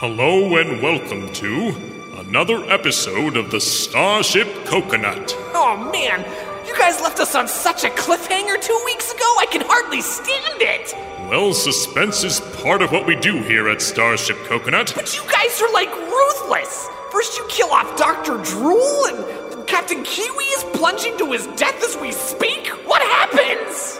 Hello 0.00 0.56
and 0.58 0.80
welcome 0.80 1.28
to 1.32 1.74
another 2.18 2.62
episode 2.70 3.36
of 3.36 3.50
the 3.50 3.60
Starship 3.60 4.46
Coconut. 4.64 5.34
Oh 5.52 5.90
man, 5.92 6.20
you 6.64 6.78
guys 6.78 7.00
left 7.00 7.18
us 7.18 7.34
on 7.34 7.48
such 7.48 7.82
a 7.82 7.88
cliffhanger 7.88 8.62
two 8.62 8.80
weeks 8.84 9.10
ago, 9.10 9.24
I 9.40 9.46
can 9.50 9.62
hardly 9.66 10.00
stand 10.00 10.62
it! 10.62 10.94
Well, 11.28 11.52
suspense 11.52 12.22
is 12.22 12.38
part 12.62 12.80
of 12.80 12.92
what 12.92 13.08
we 13.08 13.16
do 13.16 13.42
here 13.42 13.68
at 13.68 13.82
Starship 13.82 14.36
Coconut. 14.44 14.92
But 14.94 15.16
you 15.16 15.22
guys 15.28 15.60
are 15.60 15.72
like 15.72 15.92
ruthless! 15.92 16.88
First 17.10 17.36
you 17.36 17.44
kill 17.48 17.72
off 17.72 17.98
Dr. 17.98 18.40
Drool, 18.44 19.04
and 19.06 19.66
Captain 19.66 20.04
Kiwi 20.04 20.44
is 20.44 20.62
plunging 20.74 21.18
to 21.18 21.32
his 21.32 21.48
death 21.56 21.82
as 21.82 21.96
we 21.96 22.12
speak? 22.12 22.68
What 22.86 23.02
happens? 23.02 23.98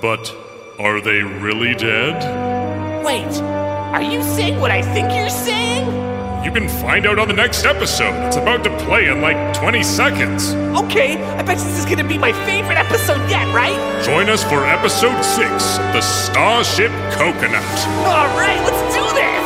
But 0.00 0.34
are 0.78 1.02
they 1.02 1.20
really 1.20 1.74
dead? 1.74 3.04
Wait, 3.04 3.73
are 3.94 4.02
you 4.02 4.20
saying 4.22 4.58
what 4.58 4.72
I 4.72 4.82
think 4.82 5.12
you're 5.12 5.30
saying? 5.30 5.86
You 6.44 6.50
can 6.50 6.68
find 6.68 7.06
out 7.06 7.20
on 7.20 7.28
the 7.28 7.34
next 7.34 7.64
episode. 7.64 8.12
It's 8.26 8.36
about 8.36 8.64
to 8.64 8.76
play 8.78 9.06
in 9.06 9.20
like 9.20 9.56
20 9.56 9.84
seconds. 9.84 10.52
Okay, 10.82 11.16
I 11.16 11.42
bet 11.42 11.58
this 11.58 11.78
is 11.78 11.86
gonna 11.86 12.06
be 12.06 12.18
my 12.18 12.32
favorite 12.44 12.76
episode 12.76 13.30
yet, 13.30 13.46
right? 13.54 13.78
Join 14.04 14.28
us 14.28 14.42
for 14.42 14.66
episode 14.66 15.22
6 15.22 15.76
the 15.94 16.00
Starship 16.00 16.90
Coconut. 17.12 17.62
Alright, 18.02 18.60
let's 18.66 18.94
do 18.94 19.14
this! 19.14 19.43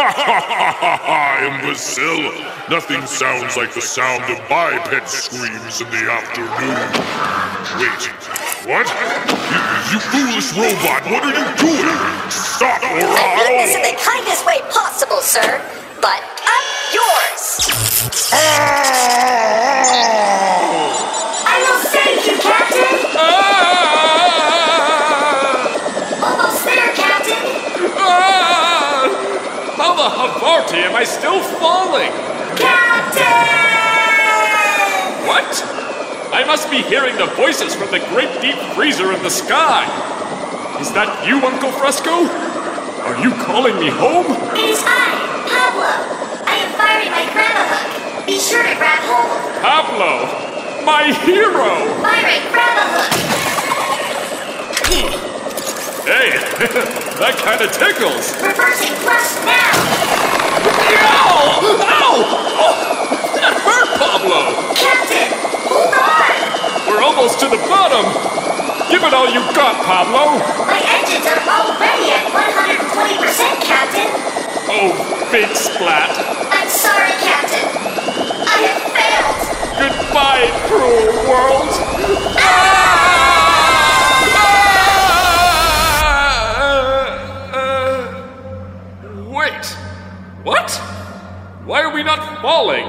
Imbecile! 1.44 2.32
Nothing 2.70 3.04
sounds 3.04 3.56
like 3.58 3.74
the 3.74 3.82
sound 3.82 4.24
of 4.32 4.48
biped 4.48 5.06
screams 5.10 5.82
in 5.82 5.90
the 5.90 6.10
afternoon. 6.10 6.48
Wait, 7.76 8.08
what? 8.64 8.88
You, 8.88 9.92
you 9.92 10.00
foolish 10.00 10.56
robot, 10.56 11.04
what 11.04 11.22
are 11.24 11.36
you 11.36 11.44
doing? 11.58 11.84
Stop 12.30 12.80
or 12.82 12.86
I 12.88 13.44
mean 13.46 13.58
this 13.58 13.76
in 13.76 13.82
the 13.82 13.92
kindest 14.00 14.46
way 14.46 14.62
possible, 14.70 15.20
sir. 15.20 15.60
But 16.00 16.24
I'm 16.48 16.64
yours. 16.96 17.68
I 21.44 21.60
will 21.60 21.80
save 21.90 22.24
you, 22.24 22.40
Captain. 22.40 23.20
Ah! 23.20 23.49
Am 30.68 30.94
I 30.94 31.04
still 31.04 31.40
falling? 31.40 32.12
Captain! 32.60 33.24
What? 35.26 35.48
I 36.32 36.44
must 36.46 36.70
be 36.70 36.82
hearing 36.82 37.16
the 37.16 37.26
voices 37.26 37.74
from 37.74 37.90
the 37.90 38.00
great 38.12 38.30
deep 38.40 38.56
freezer 38.76 39.12
in 39.12 39.22
the 39.22 39.30
sky. 39.30 39.88
Is 40.80 40.92
that 40.92 41.26
you, 41.26 41.40
Uncle 41.44 41.72
Fresco? 41.72 42.28
Are 43.08 43.16
you 43.22 43.32
calling 43.42 43.76
me 43.80 43.88
home? 43.88 44.26
It 44.54 44.70
is 44.70 44.82
I, 44.84 45.16
Pablo. 45.48 45.90
I 46.44 46.54
am 46.60 46.70
firing 46.76 47.10
my 47.10 47.24
grabba 47.32 47.64
hook. 47.64 48.26
Be 48.26 48.38
sure 48.38 48.62
to 48.62 48.74
grab 48.76 49.00
hold. 49.08 49.32
Pablo, 49.64 50.28
my 50.84 51.12
hero! 51.24 51.88
Firing 52.04 52.44
grabba 52.52 52.84
hook. 52.92 53.30
Hey, 56.04 56.30
that 57.20 57.36
kind 57.44 57.60
of 57.62 57.70
tickles. 57.72 58.34
Reversing 58.42 58.94
thrust 59.04 59.44
now. 59.44 60.19
Ow! 60.60 61.60
Ow! 61.80 62.16
Oh, 62.60 62.76
that 63.34 63.54
hurt, 63.64 63.88
Pablo! 63.96 64.40
Captain, 64.76 65.32
hold 65.64 65.94
on. 65.96 66.36
We're 66.88 67.02
almost 67.02 67.40
to 67.40 67.48
the 67.48 67.60
bottom. 67.70 68.04
Give 68.90 69.02
it 69.04 69.14
all 69.14 69.30
you 69.30 69.40
got, 69.54 69.80
Pablo. 69.86 70.36
My 70.66 70.82
engines 70.98 71.24
are 71.24 71.40
already 71.48 72.10
at 72.12 72.26
120%, 72.28 73.62
Captain. 73.62 74.10
Oh, 74.68 74.92
big 75.30 75.48
splat. 75.56 76.10
I'm 76.50 76.68
sorry, 76.68 77.14
Captain. 77.22 77.64
I 78.44 78.66
have 78.66 78.82
failed. 78.92 79.40
Goodbye, 79.78 80.50
cruel 80.66 81.14
world. 81.30 81.70
Wait, 82.34 83.49
Why 91.70 91.82
are 91.82 91.94
we 91.94 92.02
not 92.02 92.42
falling? 92.42 92.84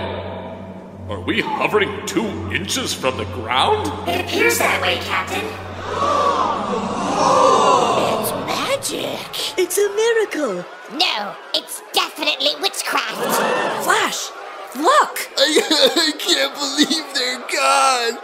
Are 1.07 1.21
we 1.21 1.39
hovering 1.39 2.03
two 2.07 2.25
inches 2.51 2.95
from 2.95 3.15
the 3.15 3.25
ground? 3.25 3.85
It 4.09 4.25
appears 4.25 4.57
that 4.57 4.81
way, 4.81 4.97
Captain. 5.05 5.45
It's 8.17 8.31
magic! 8.49 9.59
It's 9.59 9.77
a 9.77 9.87
miracle. 9.93 10.65
No, 10.97 11.35
it's 11.53 11.83
definitely 11.93 12.57
witchcraft. 12.59 13.21
Flash, 13.85 14.31
look! 14.73 15.29
I, 15.37 15.61
I 16.01 16.11
can't 16.17 16.55
believe 16.57 17.05
they're 17.13 17.37
gone. 17.37 18.17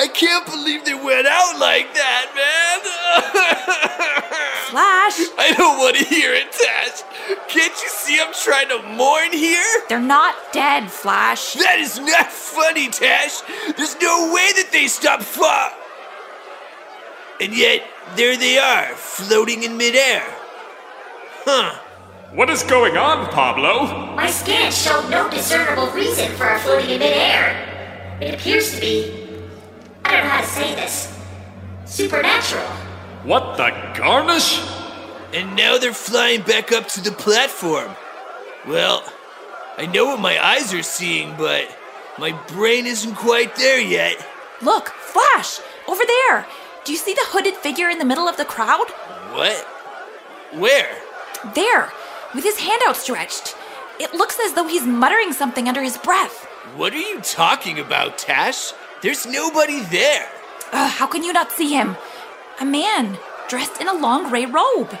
I 0.00 0.08
can't 0.08 0.46
believe 0.46 0.86
they 0.86 0.94
went 0.94 1.26
out 1.26 1.58
like 1.60 1.92
that, 1.92 2.32
man. 2.32 2.80
Flash, 4.72 5.20
I 5.36 5.52
don't 5.52 5.76
want 5.76 5.96
to 5.96 6.04
hear 6.04 6.32
it, 6.32 6.50
Tash. 6.50 7.04
Can't 7.48 7.74
you 7.82 7.88
see 7.88 8.18
I'm 8.20 8.32
trying 8.32 8.68
to 8.68 8.82
mourn 8.96 9.32
here? 9.32 9.62
they're 9.88 10.00
not 10.00 10.34
dead, 10.52 10.90
Flash. 10.90 11.54
That 11.54 11.78
is 11.78 11.98
not 11.98 12.30
funny, 12.32 12.88
Tash. 12.88 13.42
There's 13.76 13.96
no 14.00 14.32
way 14.32 14.48
that 14.56 14.68
they 14.72 14.86
stopped 14.88 15.24
fa- 15.24 15.72
And 17.40 17.54
yet, 17.54 17.82
there 18.16 18.36
they 18.36 18.58
are, 18.58 18.94
floating 18.94 19.62
in 19.62 19.76
midair. 19.76 20.22
Huh. 21.44 21.78
What 22.32 22.50
is 22.50 22.62
going 22.62 22.96
on, 22.96 23.26
Pablo? 23.30 24.14
My 24.14 24.30
scans 24.30 24.76
show 24.80 25.06
no 25.08 25.28
discernible 25.30 25.88
reason 25.92 26.30
for 26.36 26.44
our 26.44 26.58
floating 26.58 26.90
in 26.90 26.98
midair. 26.98 28.18
It 28.20 28.34
appears 28.34 28.74
to 28.74 28.80
be. 28.80 29.26
I 30.04 30.12
don't 30.12 30.24
know 30.24 30.30
how 30.30 30.40
to 30.40 30.46
say 30.46 30.74
this. 30.74 31.14
Supernatural. 31.84 32.64
What 33.24 33.56
the 33.56 33.70
garnish? 33.98 34.60
And 35.32 35.56
now 35.56 35.76
they're 35.78 35.92
flying 35.92 36.42
back 36.42 36.72
up 36.72 36.88
to 36.88 37.02
the 37.02 37.12
platform. 37.12 37.90
Well, 38.66 39.04
I 39.76 39.86
know 39.86 40.06
what 40.06 40.20
my 40.20 40.42
eyes 40.42 40.72
are 40.72 40.82
seeing, 40.82 41.36
but 41.36 41.68
my 42.18 42.32
brain 42.48 42.86
isn't 42.86 43.14
quite 43.14 43.54
there 43.56 43.80
yet. 43.80 44.26
Look, 44.62 44.88
Flash, 44.88 45.60
over 45.86 46.02
there. 46.06 46.46
Do 46.84 46.92
you 46.92 46.98
see 46.98 47.12
the 47.12 47.26
hooded 47.26 47.54
figure 47.54 47.90
in 47.90 47.98
the 47.98 48.04
middle 48.04 48.26
of 48.26 48.36
the 48.36 48.44
crowd? 48.44 48.88
What? 49.32 49.64
Where? 50.54 50.96
There, 51.54 51.92
with 52.34 52.44
his 52.44 52.58
hand 52.58 52.80
outstretched. 52.88 53.54
It 54.00 54.14
looks 54.14 54.38
as 54.40 54.54
though 54.54 54.66
he's 54.66 54.86
muttering 54.86 55.32
something 55.32 55.68
under 55.68 55.82
his 55.82 55.98
breath. 55.98 56.46
What 56.76 56.94
are 56.94 56.98
you 56.98 57.20
talking 57.20 57.78
about, 57.78 58.18
Tash? 58.18 58.72
There's 59.02 59.26
nobody 59.26 59.80
there. 59.80 60.28
Ugh, 60.72 60.90
how 60.90 61.06
can 61.06 61.22
you 61.22 61.32
not 61.32 61.52
see 61.52 61.72
him? 61.72 61.96
A 62.60 62.64
man 62.64 63.18
dressed 63.48 63.80
in 63.80 63.88
a 63.88 63.94
long 63.94 64.28
gray 64.28 64.46
robe. 64.46 64.98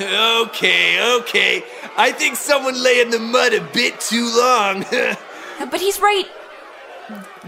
Okay, 0.00 1.16
okay. 1.20 1.64
I 1.96 2.12
think 2.12 2.36
someone 2.36 2.80
lay 2.82 3.00
in 3.00 3.10
the 3.10 3.18
mud 3.18 3.54
a 3.54 3.60
bit 3.72 4.00
too 4.00 4.30
long. 4.36 4.84
But 5.70 5.80
he's 5.80 5.98
right 6.00 6.26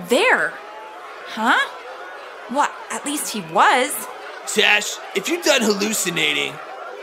there. 0.09 0.55
Huh? 1.27 1.59
Well, 2.51 2.71
At 2.91 3.05
least 3.05 3.31
he 3.35 3.43
was. 3.53 3.95
Tash, 4.47 4.97
if 5.15 5.29
you're 5.29 5.43
done 5.43 5.61
hallucinating, 5.61 6.55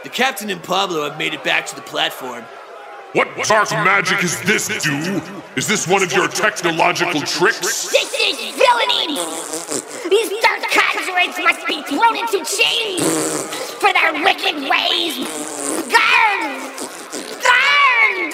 the 0.04 0.10
captain 0.10 0.50
and 0.50 0.64
Pablo 0.64 1.08
have 1.08 1.20
made 1.20 1.36
it 1.36 1.44
back 1.44 1.68
to 1.68 1.76
the 1.76 1.84
platform. 1.84 2.44
What 3.16 3.30
dark 3.48 3.72
magic 3.72 4.26
is 4.26 4.42
this, 4.42 4.68
do? 4.84 5.22
Is 5.56 5.70
this 5.70 5.88
one 5.88 6.04
of 6.04 6.12
your 6.12 6.28
technological 6.28 7.22
tricks? 7.22 7.88
This 7.90 8.14
is 8.14 8.38
villainy! 8.58 9.16
These 10.10 10.42
dark 10.42 10.62
conjurers 10.70 11.38
must 11.40 11.66
be 11.66 11.82
thrown 11.84 12.18
into 12.18 12.44
chains 12.44 13.02
for 13.80 13.94
their 13.94 14.12
wicked 14.22 14.70
ways! 14.70 15.16
Guard! 15.88 16.74
Guard! 17.42 18.34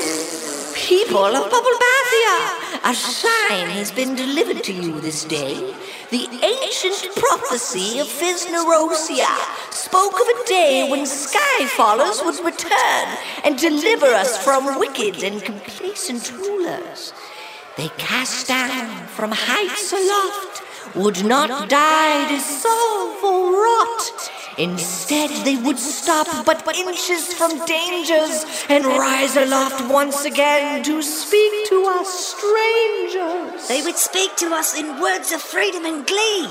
People 0.73 1.11
people 1.11 1.35
of 1.35 1.51
Bubblebathia, 1.51 2.89
a 2.89 2.93
sign 2.95 3.67
has 3.69 3.91
been 3.91 4.15
delivered 4.15 4.63
to 4.63 4.73
you 4.73 4.99
this 5.01 5.25
day. 5.25 5.75
The 6.11 6.27
ancient 6.43 7.15
prophecy 7.15 7.99
of 7.99 8.07
Fisnerosia 8.07 9.31
spoke 9.71 10.19
of 10.19 10.27
a 10.27 10.45
day 10.45 10.85
when 10.91 11.03
Skyfallers 11.05 12.25
would 12.25 12.43
return 12.43 13.17
and 13.45 13.57
deliver 13.57 14.07
us 14.07 14.37
from 14.43 14.77
wicked 14.77 15.23
and 15.23 15.41
complacent 15.41 16.29
rulers. 16.33 17.13
They 17.77 17.87
cast 17.97 18.49
down 18.49 19.07
from 19.07 19.31
heights 19.31 19.93
aloft, 19.93 20.63
would 20.95 21.23
not 21.25 21.69
die, 21.69 22.27
dissolve, 22.29 23.23
or 23.23 23.53
rot. 23.53 24.31
Instead, 24.57 25.29
they 25.45 25.55
would 25.55 25.79
stop 25.79 26.45
but 26.45 26.61
inches 26.75 27.33
from 27.33 27.65
dangers 27.65 28.45
and 28.69 28.85
rise 28.85 29.35
aloft 29.35 29.89
once 29.89 30.25
again 30.25 30.83
to 30.83 31.01
speak 31.01 31.69
to 31.69 31.85
us 31.85 32.35
strangers. 32.35 33.67
They 33.67 33.81
would 33.81 33.97
speak 33.97 34.35
to 34.37 34.47
us 34.53 34.77
in 34.77 34.99
words 35.01 35.31
of 35.31 35.41
freedom 35.41 35.85
and 35.85 36.05
glee. 36.05 36.47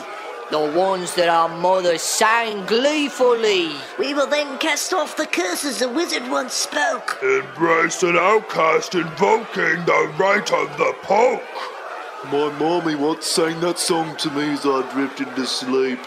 The 0.51 0.73
ones 0.77 1.15
that 1.15 1.29
our 1.29 1.49
mothers 1.49 2.03
sang 2.03 2.67
gleefully. 2.67 3.71
We 3.99 4.15
will 4.15 4.27
then 4.27 4.59
cast 4.59 4.93
off 4.93 5.17
the 5.17 5.27
curses 5.27 5.79
the 5.79 5.89
wizard 5.89 6.29
once 6.29 6.55
spoke. 6.55 7.19
Embrace 7.23 8.03
an 8.03 8.17
outcast 8.17 8.97
invoking 8.97 9.85
the 9.85 10.13
rite 10.19 10.53
of 10.53 10.77
the 10.77 10.93
poke. 11.03 11.43
My 12.27 12.53
mommy 12.59 12.95
once 12.97 13.25
sang 13.25 13.61
that 13.61 13.79
song 13.79 14.15
to 14.17 14.31
me 14.33 14.53
as 14.53 14.67
I 14.67 14.87
drifted 14.93 15.35
to 15.37 15.47
sleep. 15.47 15.99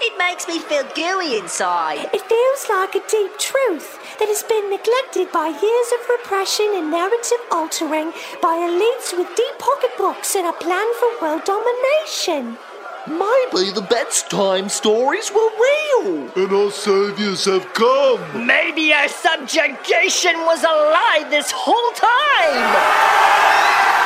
It 0.00 0.18
makes 0.18 0.48
me 0.48 0.58
feel 0.58 0.82
gooey 0.96 1.38
inside. 1.38 2.10
It 2.12 2.22
feels 2.22 2.66
like 2.68 2.96
a 2.96 3.08
deep 3.08 3.38
truth 3.38 4.00
that 4.18 4.26
has 4.26 4.42
been 4.42 4.68
neglected 4.68 5.30
by 5.30 5.46
years 5.46 5.90
of 5.94 6.08
repression 6.10 6.66
and 6.74 6.90
narrative 6.90 7.38
altering 7.52 8.10
by 8.42 8.58
elites 8.66 9.16
with 9.16 9.30
deep 9.36 9.54
pocketbooks 9.60 10.34
and 10.34 10.48
a 10.48 10.52
plan 10.52 10.86
for 10.98 11.22
world 11.22 11.44
domination. 11.44 12.58
Maybe 13.06 13.70
the 13.70 13.86
bedtime 13.88 14.68
stories 14.68 15.30
were 15.30 15.50
real. 15.54 16.30
And 16.34 16.52
our 16.52 16.72
saviors 16.72 17.44
have 17.44 17.72
come. 17.74 18.44
Maybe 18.44 18.92
our 18.92 19.06
subjugation 19.06 20.34
was 20.50 20.64
a 20.64 20.74
lie 20.74 21.26
this 21.30 21.52
whole 21.54 21.92
time. 21.94 23.47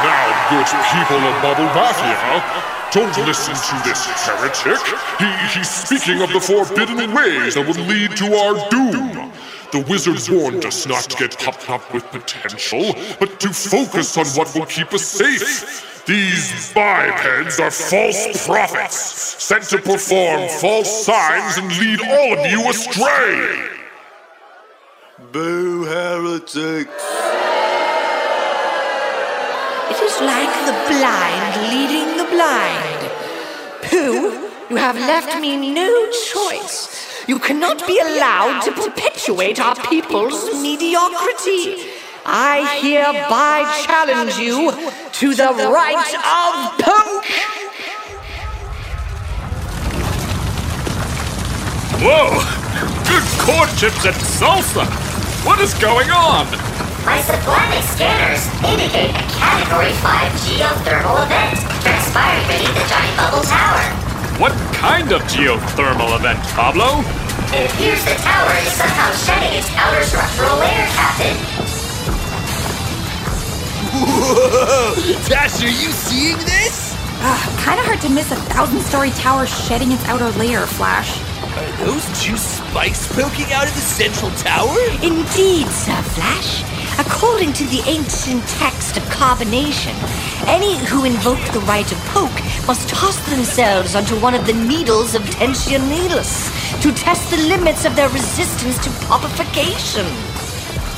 Now, 0.02 0.50
good 0.50 0.66
people 0.66 1.20
of 1.22 1.34
Bubblebathia, 1.43 2.72
don't 2.93 3.26
listen 3.26 3.54
to 3.54 3.88
this 3.88 4.04
heretic. 4.26 4.82
He, 5.19 5.58
he's 5.58 5.70
speaking 5.70 6.20
of 6.20 6.32
the 6.32 6.40
forbidden 6.40 7.14
ways 7.14 7.54
that 7.54 7.66
would 7.66 7.78
lead 7.88 8.16
to 8.16 8.34
our 8.34 8.69
doom. 8.69 9.32
The 9.72 9.81
wizard 9.88 10.20
warned 10.28 10.66
us 10.66 10.87
not 10.87 11.04
to 11.04 11.16
get 11.16 11.38
puffed 11.38 11.70
up 11.70 11.94
with 11.94 12.04
potential, 12.10 12.94
but 13.19 13.40
to 13.40 13.49
focus 13.49 14.19
on 14.19 14.26
what 14.37 14.54
will 14.54 14.66
keep 14.66 14.93
us 14.93 15.02
safe. 15.02 16.04
These 16.04 16.72
bipeds 16.75 17.60
are 17.60 17.70
false 17.70 18.46
prophets, 18.46 18.96
sent 19.43 19.64
to 19.70 19.78
perform 19.78 20.49
false 20.60 21.06
signs 21.06 21.56
and 21.58 21.69
lead 21.78 22.00
all 22.02 22.38
of 22.38 22.50
you 22.50 22.69
astray. 22.69 23.69
Boo 25.31 25.84
heretics. 25.84 26.90
It 29.90 30.00
is 30.00 30.20
like 30.20 30.55
the 30.67 30.76
blind 30.88 31.52
leading 31.73 32.17
the 32.17 32.25
blind. 32.25 33.11
Pooh, 33.82 34.49
you 34.70 34.76
have 34.76 34.96
left 34.96 35.40
me 35.40 35.56
no 35.75 36.11
choice. 36.32 37.25
You 37.29 37.38
cannot 37.38 37.87
be 37.87 37.99
allowed 37.99 38.62
to 38.62 38.73
perpetuate 38.73 39.61
our 39.61 39.76
people's 39.88 40.61
mediocrity. 40.62 41.90
I 42.25 42.81
hereby 42.81 43.82
challenge 43.84 44.37
you 44.38 44.70
to 44.70 45.34
the 45.34 45.50
rite 45.70 46.14
of 46.14 46.52
poke. 46.78 47.62
Whoa! 52.02 52.43
Good 53.08 53.26
corn 53.38 53.69
chips 53.76 54.05
and 54.05 54.17
salsa! 54.17 54.87
What 55.44 55.61
is 55.61 55.75
going 55.75 56.11
on? 56.11 56.46
My 57.04 57.19
sublimic 57.19 57.82
scanners 57.82 58.46
indicate 58.62 59.10
a 59.10 59.25
Category 59.34 59.90
5 59.90 60.32
geothermal 60.46 61.19
event 61.26 61.58
transpiring 61.82 62.46
beneath 62.46 62.75
the 62.78 62.87
giant 62.87 63.16
bubble 63.19 63.43
tower. 63.43 63.82
What 64.38 64.52
kind 64.72 65.10
of 65.10 65.22
geothermal 65.22 66.14
event, 66.14 66.38
Pablo? 66.54 67.02
It 67.50 67.70
appears 67.72 68.04
the 68.04 68.14
tower 68.22 68.54
is 68.54 68.72
somehow 68.78 69.10
shedding 69.19 69.58
its 69.58 69.69
outer 69.75 70.04
structural 70.04 70.56
layer, 70.58 70.87
Captain. 70.94 71.37
Whoa! 73.90 74.94
Tash, 75.26 75.60
are 75.60 75.66
you 75.66 75.90
seeing 75.90 76.38
this? 76.38 76.94
Ah, 77.25 77.62
kind 77.64 77.81
of 77.81 77.87
hard 77.87 78.00
to 78.02 78.10
miss 78.10 78.31
a 78.31 78.37
thousand 78.54 78.81
story 78.81 79.10
tower 79.10 79.44
shedding 79.46 79.90
its 79.90 80.04
outer 80.06 80.31
layer, 80.38 80.66
Flash. 80.66 81.20
Are 81.58 81.84
those 81.84 82.06
two 82.22 82.37
spikes 82.37 83.12
poking 83.12 83.52
out 83.52 83.66
of 83.66 83.75
the 83.75 83.81
central 83.81 84.31
tower? 84.38 84.78
Indeed, 85.02 85.66
Sir 85.66 86.00
Flash. 86.14 86.71
According 86.98 87.52
to 87.54 87.64
the 87.64 87.82
ancient 87.86 88.42
text 88.48 88.96
of 88.96 89.02
carbonation, 89.04 89.94
any 90.46 90.76
who 90.86 91.04
invoke 91.04 91.40
the 91.52 91.60
rite 91.60 91.90
of 91.90 91.98
poke 92.06 92.40
must 92.66 92.88
toss 92.88 93.18
themselves 93.30 93.94
onto 93.94 94.14
one 94.20 94.34
of 94.34 94.46
the 94.46 94.52
needles 94.52 95.14
of 95.14 95.22
tensionelis 95.22 96.50
to 96.82 96.92
test 96.92 97.30
the 97.30 97.38
limits 97.48 97.84
of 97.84 97.96
their 97.96 98.08
resistance 98.10 98.76
to 98.84 98.90
popification. 99.06 100.04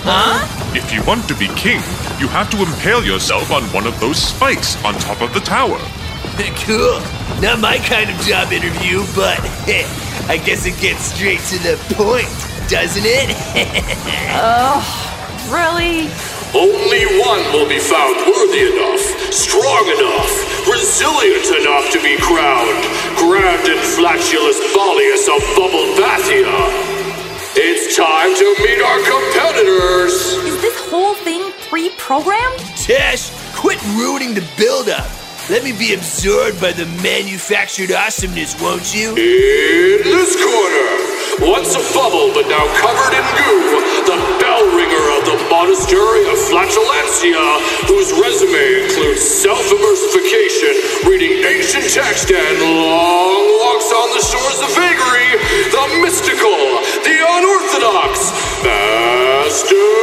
Huh? 0.06 0.44
If 0.74 0.92
you 0.92 1.02
want 1.04 1.28
to 1.28 1.34
be 1.36 1.48
king, 1.54 1.80
you 2.18 2.28
have 2.28 2.50
to 2.50 2.58
impale 2.58 3.04
yourself 3.04 3.50
on 3.50 3.62
one 3.72 3.86
of 3.86 3.98
those 4.00 4.18
spikes 4.18 4.82
on 4.84 4.94
top 4.94 5.22
of 5.22 5.32
the 5.32 5.40
tower. 5.40 5.78
cool. 6.66 7.00
Not 7.40 7.60
my 7.60 7.78
kind 7.78 8.10
of 8.10 8.16
job 8.26 8.52
interview, 8.52 9.04
but 9.14 9.38
I 10.28 10.40
guess 10.44 10.66
it 10.66 10.80
gets 10.80 11.14
straight 11.14 11.40
to 11.52 11.58
the 11.62 11.76
point, 11.94 12.28
doesn't 12.68 13.04
it? 13.06 13.30
oh, 14.34 15.13
really? 15.50 16.08
Only 16.54 17.04
one 17.18 17.42
will 17.52 17.68
be 17.68 17.78
found 17.78 18.14
worthy 18.30 18.70
enough, 18.70 19.02
strong 19.32 19.84
enough, 19.90 20.30
resilient 20.70 21.50
enough 21.60 21.90
to 21.90 22.00
be 22.00 22.16
crowned 22.22 22.78
Grand 23.18 23.66
and 23.68 23.80
Flatulous 23.80 24.60
Balius 24.72 25.26
of 25.26 25.42
Bubblebathia. 25.58 27.04
It's 27.56 27.96
time 27.96 28.34
to 28.34 28.46
meet 28.62 28.80
our 28.82 28.98
competitors! 29.02 30.12
Is 30.46 30.60
this 30.62 30.78
whole 30.90 31.14
thing 31.14 31.52
pre-programmed? 31.68 32.60
Tash, 32.76 33.30
quit 33.54 33.82
ruining 33.98 34.34
the 34.34 34.46
build-up. 34.56 35.10
Let 35.50 35.62
me 35.62 35.72
be 35.72 35.94
absorbed 35.94 36.60
by 36.60 36.72
the 36.72 36.86
manufactured 37.02 37.92
awesomeness, 37.92 38.60
won't 38.62 38.94
you? 38.94 39.10
In 39.10 40.02
this 40.02 40.34
corner, 40.38 41.50
once 41.52 41.74
a 41.74 41.82
bubble 41.92 42.32
but 42.32 42.48
now 42.48 42.64
covered 42.80 43.12
in 43.12 43.26
goo, 43.36 43.74
the 44.06 44.43
Monastery 45.54 46.26
of 46.26 46.34
Flatulentia, 46.50 47.46
whose 47.86 48.10
resume 48.18 48.82
includes 48.82 49.22
self-immersification, 49.22 51.06
reading 51.08 51.44
ancient 51.46 51.94
text, 51.94 52.32
and 52.32 52.58
long 52.60 53.46
walks 53.62 53.92
on 53.94 54.10
the 54.18 54.22
shores 54.26 54.58
of 54.66 54.74
vagary, 54.74 55.38
the 55.70 55.86
mystical, 56.02 56.58
the 57.06 57.22
unorthodox, 57.38 58.34
Master 58.64 59.94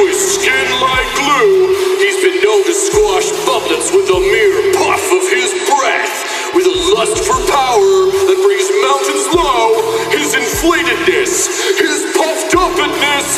with 0.00 0.16
skin 0.16 0.68
like 0.80 1.08
glue. 1.18 1.74
He's 2.00 2.18
been 2.24 2.38
known 2.42 2.64
to 2.64 2.74
squash 2.74 3.28
bublets 3.44 3.92
with 3.92 4.08
a 4.10 4.20
mere 4.20 4.72
puff 4.74 5.04
of 5.12 5.24
his 5.30 5.52
breath. 5.68 6.16
With 6.54 6.66
a 6.66 6.76
lust 6.94 7.18
for 7.24 7.38
power 7.50 7.94
that 8.30 8.38
brings 8.40 8.68
mountains 8.82 9.26
low, 9.34 9.74
his 10.14 10.34
inflatedness, 10.34 11.50
his 11.78 12.06
puffed 12.14 12.54
upness, 12.54 13.28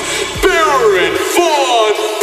Baron 0.43 1.15
Von 1.35 2.17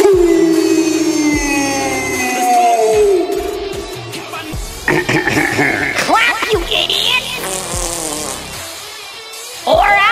Clap, 5.96 6.52
you 6.52 6.60
idiot! 6.60 7.24
Or 9.66 10.03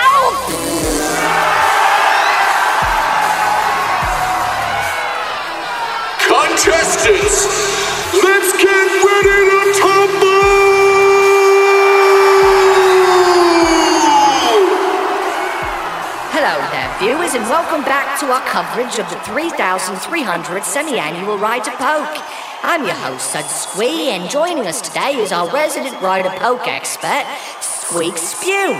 and 17.43 17.49
welcome 17.49 17.83
back 17.83 18.17
to 18.19 18.27
our 18.31 18.41
coverage 18.47 18.99
of 18.99 19.09
the 19.09 19.19
3,300 19.25 20.63
semi-annual 20.63 21.37
Ride 21.37 21.63
to 21.65 21.71
Poke. 21.71 22.23
I'm 22.63 22.85
your 22.85 22.95
host, 22.95 23.31
Sud 23.33 23.43
Squee, 23.45 24.11
and 24.11 24.29
joining 24.29 24.65
us 24.65 24.79
today 24.79 25.17
is 25.17 25.33
our 25.33 25.49
resident 25.51 26.01
Ride 26.01 26.23
to 26.23 26.39
Poke 26.39 26.67
expert, 26.69 27.25
Squeak 27.59 28.17
Spew. 28.17 28.79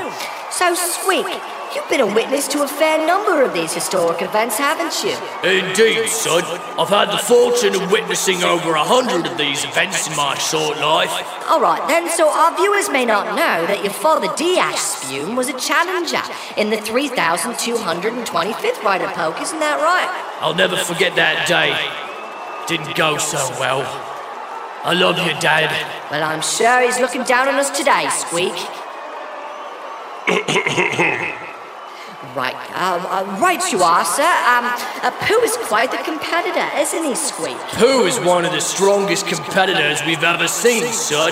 So, 0.50 0.74
Squeak, 0.76 1.28
you've 1.76 1.90
been 1.90 2.02
a 2.02 2.14
witness 2.14 2.48
to 2.50 2.64
a 2.64 2.68
fair 2.68 3.06
number 3.06 3.44
of 3.44 3.54
these 3.54 3.74
historic 3.74 4.22
events, 4.22 4.58
haven't 4.58 5.04
you? 5.04 5.16
Indeed, 5.44 6.10
son. 6.10 6.44
I've 6.78 6.90
had 6.90 7.12
the 7.12 7.18
fortune 7.18 7.76
of 7.76 7.92
witnessing 7.92 8.44
over 8.44 8.74
a 8.74 8.84
hundred 8.84 9.26
of 9.32 9.38
these 9.38 9.64
events 9.64 10.08
in 10.08 10.16
my 10.16 10.38
short 10.38 10.78
life. 10.80 11.12
All 11.50 11.62
right 11.62 11.86
then, 11.88 12.10
so 12.10 12.30
our 12.30 12.56
viewers 12.56 12.90
may 12.90 13.06
not 13.06 13.36
know 13.36 13.66
that 13.68 13.84
your 13.84 13.94
father 13.94 14.28
Diash 14.28 14.78
Spume 14.78 15.36
was 15.36 15.50
a 15.50 15.60
challenger 15.60 16.22
in 16.58 16.70
the 16.70 16.78
3,225th 16.78 18.84
Ride 18.84 19.00
to 19.00 19.08
Poke, 19.12 19.42
isn't 19.42 19.60
that 19.60 19.82
right? 19.82 20.10
I'll 20.42 20.56
never 20.56 20.78
forget 20.78 21.16
that 21.16 21.48
day. 21.48 21.74
Didn't 22.68 22.96
go 22.96 23.18
so 23.18 23.38
well. 23.60 23.84
I 24.86 24.94
love 24.94 25.18
you, 25.18 25.34
Dad. 25.40 25.72
Well, 26.12 26.24
I'm 26.24 26.42
sure 26.42 26.82
he's 26.82 27.00
looking 27.00 27.24
down 27.24 27.48
on 27.48 27.56
us 27.56 27.70
today, 27.72 28.10
Squeak. 28.10 28.54
Right, 32.36 32.56
um, 32.74 33.06
uh, 33.06 33.38
right 33.40 33.62
you 33.72 33.84
are, 33.84 34.04
sir. 34.04 34.24
Um, 34.24 34.66
uh, 35.04 35.12
Pooh 35.28 35.42
is 35.42 35.56
quite 35.68 35.92
the 35.92 35.98
competitor, 35.98 36.66
isn't 36.78 37.04
he, 37.04 37.14
Squeak? 37.14 37.58
Pooh 37.78 38.06
is 38.06 38.20
one 38.20 38.44
of 38.46 38.52
the 38.52 38.62
strongest 38.62 39.28
competitors 39.28 40.02
we've 40.06 40.24
ever 40.24 40.48
seen, 40.48 40.92
son. 40.92 41.32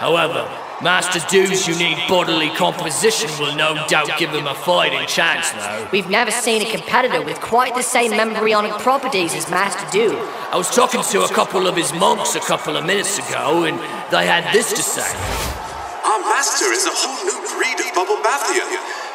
However, 0.00 0.48
Master 0.82 1.20
Do's 1.30 1.68
unique 1.68 2.08
bodily 2.08 2.48
composition 2.50 3.30
will 3.38 3.54
no 3.54 3.86
doubt 3.86 4.18
give 4.18 4.30
him 4.30 4.48
a 4.48 4.54
fighting 4.54 5.06
chance, 5.06 5.52
though. 5.52 5.88
We've 5.92 6.10
never 6.10 6.32
seen 6.32 6.60
a 6.62 6.68
competitor 6.68 7.22
with 7.22 7.40
quite 7.40 7.76
the 7.76 7.84
same 7.84 8.12
embryonic 8.12 8.72
properties 8.80 9.34
as 9.34 9.48
Master 9.48 9.86
Do. 9.92 10.18
I 10.50 10.56
was 10.56 10.74
talking 10.74 11.02
to 11.02 11.22
a 11.22 11.28
couple 11.28 11.68
of 11.68 11.76
his 11.76 11.92
monks 11.92 12.34
a 12.34 12.40
couple 12.40 12.76
of 12.76 12.84
minutes 12.84 13.18
ago, 13.18 13.62
and 13.62 13.78
they 14.10 14.26
had 14.26 14.52
this 14.52 14.72
to 14.72 14.82
say. 14.82 15.06
Our 16.02 16.18
master 16.18 16.72
is 16.72 16.84
a 16.84 16.90
whole 16.90 17.22
new 17.30 17.38
breed 17.54 17.78
of 17.78 17.94
Bubble 17.94 18.18
Bathian. 18.24 18.66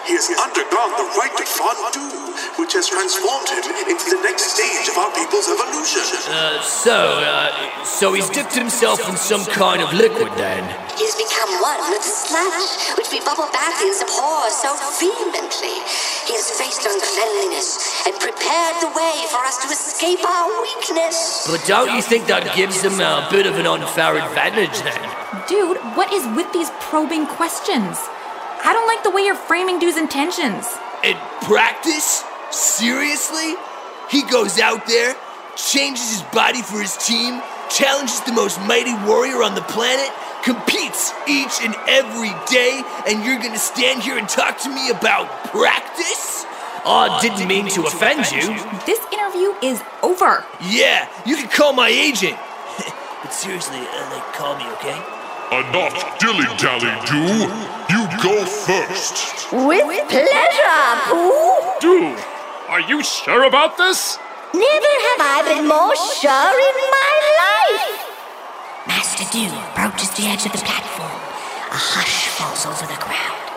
He 0.08 0.16
has 0.16 0.32
undergone 0.40 0.96
the 0.96 1.04
rite 1.20 1.36
of 1.36 1.52
fondue, 1.52 2.32
which 2.56 2.72
has 2.80 2.88
transformed 2.88 3.52
him 3.52 3.92
into 3.92 4.08
the 4.08 4.24
next 4.24 4.56
stage 4.56 4.88
of 4.88 4.96
our 4.96 5.12
people's 5.12 5.52
evolution. 5.52 6.00
Uh, 6.32 6.64
so, 6.64 6.96
uh, 6.96 7.52
so 7.84 8.16
he's 8.16 8.32
dipped 8.32 8.56
himself 8.56 9.04
in 9.04 9.20
some 9.20 9.44
kind 9.52 9.84
of 9.84 9.92
liquid 9.92 10.32
then? 10.40 10.64
He's 10.96 11.12
become 11.20 11.52
one 11.60 11.92
with 11.92 12.08
the 12.08 12.16
sludge, 12.24 12.96
which 12.96 13.12
we 13.12 13.20
bubble 13.20 13.52
bathians 13.52 14.00
abhor 14.00 14.48
so 14.48 14.80
vehemently. 14.96 15.76
He 16.24 16.40
has 16.40 16.56
faced 16.56 16.88
uncleanliness 16.88 18.08
and 18.08 18.16
prepared 18.16 18.80
the 18.80 18.96
way 18.96 19.28
for 19.28 19.44
us 19.44 19.60
to 19.60 19.68
escape 19.68 20.24
our 20.24 20.48
weakness. 20.64 21.52
But 21.52 21.68
don't 21.68 21.92
you 21.92 22.02
think 22.02 22.32
that 22.32 22.56
gives 22.56 22.80
him 22.80 23.04
a 23.04 23.28
bit 23.28 23.44
of 23.44 23.60
an 23.60 23.68
unfair 23.68 24.16
advantage 24.16 24.80
then? 24.88 25.04
Dude, 25.52 25.84
what 26.00 26.16
is 26.16 26.24
with 26.32 26.48
these 26.56 26.72
probing 26.80 27.28
questions? 27.28 28.00
I 28.64 28.74
don't 28.74 28.88
like 28.88 29.04
the 29.04 29.12
way 29.12 29.24
you're 29.24 29.36
framing 29.36 29.80
Dude's 29.80 29.98
intentions. 29.98 30.68
And 31.04 31.18
practice? 31.44 32.24
Seriously? 32.52 33.56
He 34.10 34.24
goes 34.24 34.60
out 34.60 34.88
there, 34.88 35.16
changes 35.56 36.10
his 36.12 36.24
body 36.34 36.62
for 36.62 36.82
his 36.82 36.96
team, 36.98 37.42
challenges 37.70 38.22
the 38.22 38.32
most 38.32 38.60
mighty 38.62 38.96
warrior 39.06 39.44
on 39.44 39.54
the 39.56 39.62
planet, 39.62 40.10
competes 40.44 41.12
each 41.28 41.62
and 41.62 41.76
every 41.88 42.32
day, 42.50 42.82
and 43.08 43.24
you're 43.26 43.40
gonna 43.40 43.60
stand 43.60 44.02
here 44.02 44.18
and 44.18 44.30
talk 44.30 44.58
to 44.62 44.70
me 44.70 44.90
about 44.90 45.28
practice? 45.52 46.46
I 46.86 47.20
didn't 47.22 47.48
mean 47.48 47.68
to 47.76 47.84
offend 47.84 48.32
you. 48.32 48.56
This 48.86 49.00
interview 49.12 49.52
is 49.62 49.84
over. 50.02 50.46
Yeah, 50.62 51.10
you 51.26 51.36
can 51.36 51.50
call 51.50 51.74
my 51.74 51.90
agent. 51.90 52.38
but 53.22 53.34
seriously, 53.34 53.80
uh, 53.80 54.10
like, 54.14 54.34
call 54.34 54.56
me, 54.56 54.64
okay? 54.80 54.96
Enough 55.52 56.20
dilly 56.20 56.48
dally, 56.56 56.92
do. 57.08 57.77
You 57.90 58.08
go 58.22 58.46
first. 58.46 59.52
With 59.52 60.08
pleasure, 60.10 60.88
Pooh. 61.08 61.80
Do, 61.80 62.16
are 62.68 62.82
you 62.82 63.04
sure 63.04 63.44
about 63.46 63.78
this? 63.78 64.18
Never 64.54 64.94
have 65.08 65.22
I 65.22 65.38
been 65.48 65.68
more 65.68 65.96
sure 65.96 66.56
in 66.70 66.78
my 66.98 67.14
life. 67.44 68.08
Master 68.88 69.26
Do 69.32 69.46
approaches 69.72 70.10
the 70.12 70.28
edge 70.28 70.46
of 70.46 70.52
the 70.52 70.64
platform. 70.64 71.12
A 71.72 71.80
hush 71.80 72.28
falls 72.36 72.66
over 72.66 72.86
the 72.92 73.00
crowd. 73.00 73.48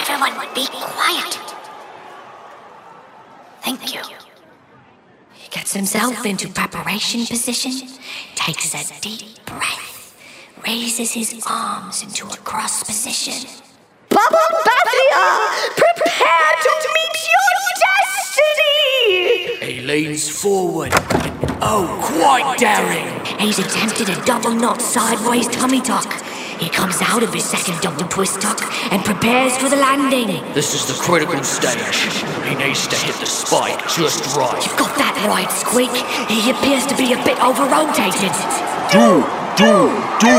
Everyone 0.00 0.36
would 0.38 0.54
be 0.54 0.66
quiet. 0.72 1.38
Thank 3.62 3.94
you. 3.94 4.02
He 5.34 5.48
gets 5.50 5.72
himself 5.72 6.24
into 6.24 6.48
preparation 6.48 7.26
position, 7.26 7.72
takes 8.34 8.74
a 8.74 9.00
deep 9.00 9.44
breath, 9.44 9.85
raises 10.66 11.12
his 11.12 11.42
arms 11.48 12.02
into 12.02 12.26
a 12.26 12.36
cross 12.38 12.82
position. 12.82 13.48
Bubble 14.08 14.50
Bathia, 14.66 15.46
prepare 15.76 16.52
to 16.64 16.70
meet 16.96 17.16
your 17.34 17.58
destiny! 17.86 19.66
He 19.66 19.80
leans 19.86 20.28
forward. 20.28 20.90
Oh, 21.62 21.86
quite 22.02 22.58
daring. 22.58 23.06
He's 23.38 23.60
attempted 23.60 24.08
a 24.08 24.24
double 24.24 24.54
knot 24.54 24.82
sideways 24.82 25.46
tummy 25.48 25.80
tuck. 25.80 26.12
He 26.58 26.68
comes 26.68 27.00
out 27.00 27.22
of 27.22 27.32
his 27.32 27.44
second 27.44 27.80
double 27.80 28.08
twist 28.08 28.40
tuck 28.40 28.60
and 28.90 29.04
prepares 29.04 29.56
for 29.56 29.68
the 29.68 29.76
landing. 29.76 30.28
This 30.52 30.74
is 30.74 30.86
the 30.86 31.00
critical 31.00 31.42
stage. 31.44 32.10
He 32.48 32.54
needs 32.56 32.88
to 32.88 32.96
hit 32.96 33.14
the 33.20 33.26
spike 33.26 33.78
just 33.86 34.36
right. 34.36 34.58
You've 34.64 34.78
got 34.78 34.96
that 34.98 35.14
right, 35.28 35.50
Squeak. 35.52 35.94
He 36.26 36.50
appears 36.50 36.86
to 36.86 36.96
be 36.96 37.12
a 37.12 37.22
bit 37.22 37.38
over 37.44 37.62
rotated. 37.68 38.32
Do, 38.90 39.45
do, 39.56 39.90
do. 40.20 40.36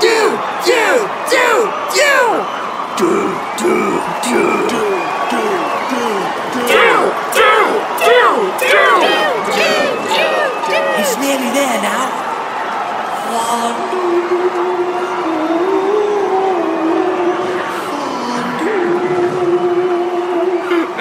Do, 0.00 0.38
do, 0.64 1.08
do, 1.30 1.46
do. 1.94 2.10
Do, 2.96 3.10
do, 3.58 3.74
do. 4.22 4.60
Do 4.70 4.90
do, 6.70 6.88
do, 7.34 7.52
do, 8.00 8.20
do, 8.60 8.70
do. 8.70 8.84
He's 10.96 11.14
nearly 11.18 11.50
there 11.50 11.78
now. 11.82 12.06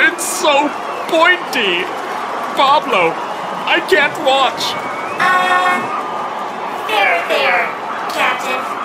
It's 0.01 0.25
so 0.25 0.69
pointy. 1.07 1.83
Pablo, 2.55 3.13
I 3.65 3.79
can't 3.89 4.17
watch. 4.25 4.73
Uh, 5.21 5.99
there, 6.87 7.21
there, 7.29 7.65
Captain. 8.11 8.79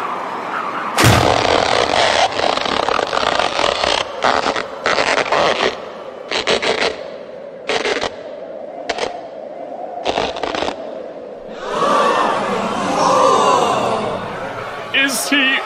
Is 14.94 15.28
he 15.28 15.58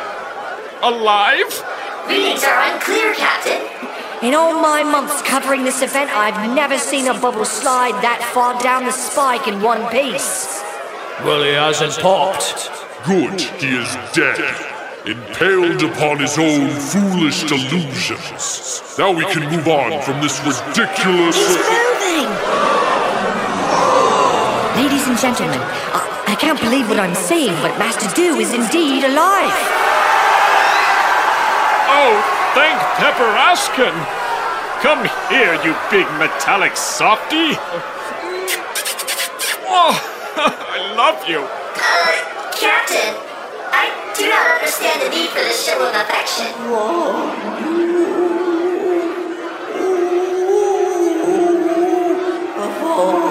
alive? 0.83 1.65
Readings 2.09 2.45
are 2.45 2.73
unclear, 2.73 3.15
Captain. 3.15 3.61
In 4.29 4.35
all 4.35 4.61
my 4.61 4.83
months 4.85 5.23
covering 5.23 5.65
this 5.65 5.81
event, 5.81 6.11
I've 6.13 6.55
never 6.55 6.77
seen 6.77 7.09
a 7.09 7.19
bubble 7.19 7.47
slide 7.47 7.97
that 8.05 8.21
far 8.35 8.61
down 8.61 8.85
the 8.85 8.93
spike 8.93 9.49
in 9.49 9.63
one 9.63 9.89
piece. 9.89 10.61
Well, 11.25 11.41
he 11.43 11.57
hasn't 11.57 11.97
popped. 12.05 12.69
Good, 13.09 13.41
he 13.57 13.73
is 13.73 13.89
dead. 14.13 14.37
Impaled 15.09 15.81
upon 15.81 16.21
his 16.21 16.37
own 16.37 16.69
foolish 16.69 17.49
delusions. 17.49 18.85
Now 18.99 19.17
we 19.17 19.25
can 19.33 19.49
move 19.49 19.67
on 19.67 19.97
from 20.05 20.21
this 20.21 20.37
ridiculous. 20.45 21.33
He's 21.33 21.65
Moving! 21.65 22.29
Ladies 24.77 25.09
and 25.09 25.17
gentlemen, 25.17 25.57
I, 25.97 26.05
I 26.29 26.37
can't 26.37 26.61
believe 26.61 26.87
what 26.91 27.01
I'm 27.01 27.17
seeing, 27.17 27.57
but 27.65 27.73
Master 27.81 28.13
Do 28.13 28.37
is 28.37 28.53
indeed 28.53 29.09
alive. 29.09 29.57
Oh, 31.97 32.38
thank 32.55 32.79
Pepper 32.97 33.31
Ashkin. 33.37 33.95
Come 34.83 35.03
here, 35.29 35.55
you 35.65 35.75
big 35.91 36.07
metallic 36.19 36.77
softy. 36.77 37.59
Oh, 39.67 39.95
I 40.37 40.95
love 40.97 41.29
you. 41.29 41.41
Uh, 41.41 42.13
Captain, 42.55 43.15
I 43.73 43.91
do 44.17 44.29
not 44.29 44.55
understand 44.57 45.03
the 45.03 45.11
need 45.11 45.29
for 45.31 45.41
this 45.41 45.65
show 45.67 45.79
of 45.83 45.95
affection. 45.95 46.47
Our 52.99 53.28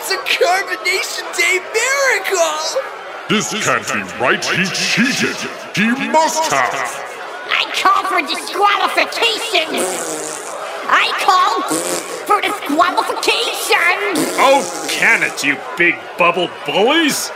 It's 0.00 0.12
a 0.12 0.16
miracle! 0.16 0.40
Carbonation 0.40 1.36
Day 1.36 1.60
miracle! 1.76 2.80
This 3.28 3.52
can't 3.62 3.86
be 3.86 4.00
right. 4.18 4.42
He 4.42 4.64
cheated. 4.64 5.36
He 5.76 5.90
must 6.10 6.50
have. 6.50 6.72
I 7.50 7.68
call 7.76 8.04
for 8.08 8.22
disqualification. 8.26 9.68
I 10.88 11.12
call 11.20 11.60
for 12.24 12.40
disqualification. 12.40 14.24
Oh, 14.40 14.88
can 14.88 15.22
it, 15.22 15.44
you 15.44 15.58
big 15.76 15.96
bubble 16.16 16.48
bullies! 16.64 17.28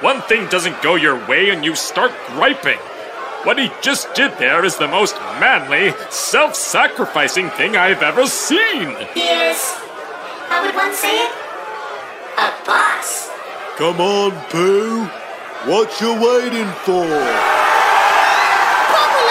One 0.00 0.22
thing 0.22 0.48
doesn't 0.48 0.80
go 0.82 0.94
your 0.94 1.16
way 1.26 1.50
and 1.50 1.64
you 1.64 1.74
start 1.74 2.12
griping. 2.28 2.78
What 3.42 3.58
he 3.58 3.72
just 3.82 4.14
did 4.14 4.38
there 4.38 4.64
is 4.64 4.76
the 4.76 4.86
most 4.86 5.16
manly, 5.40 5.92
self 6.10 6.54
sacrificing 6.54 7.50
thing 7.50 7.76
I've 7.76 8.02
ever 8.02 8.26
seen. 8.26 8.94
He 9.14 9.22
is, 9.22 9.72
how 10.48 10.64
would 10.64 10.76
one 10.76 10.94
say 10.94 11.10
it? 11.10 11.43
A 12.38 12.52
bus? 12.66 13.30
Come 13.76 14.00
on, 14.00 14.32
Pooh. 14.50 15.08
What 15.66 16.00
you 16.00 16.12
waiting 16.12 16.68
for? 16.84 17.06
Bubble 17.08 17.16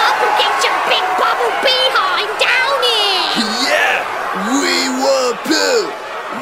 up 0.02 0.18
and 0.24 0.34
get 0.42 0.64
your 0.66 0.80
big 0.90 1.06
bubble 1.22 1.54
behind 1.62 2.30
down 2.42 2.74
here. 2.82 3.70
Yeah! 3.70 4.02
We 4.50 4.90
want 4.98 5.38
poo! 5.46 5.94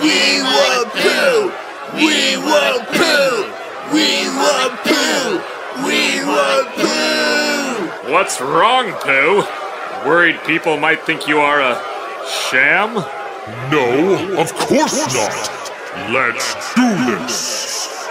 We 0.01 0.39
want 0.41 0.87
poo! 0.95 1.51
We 1.99 2.37
want 2.37 2.87
poo! 2.95 3.51
We 3.91 4.29
want 4.31 4.79
poo! 4.87 5.43
We 5.85 6.23
want 6.23 6.67
poo! 6.75 8.11
What's 8.11 8.39
wrong, 8.39 8.93
Pooh? 9.01 9.43
Worried 10.07 10.39
people 10.47 10.77
might 10.77 11.03
think 11.03 11.27
you 11.27 11.39
are 11.39 11.59
a 11.61 11.75
sham? 12.49 12.93
No, 13.69 14.39
of 14.39 14.53
course 14.53 15.13
not. 15.13 15.60
Let's 15.93 16.73
do 16.73 16.87
this. 17.05 18.07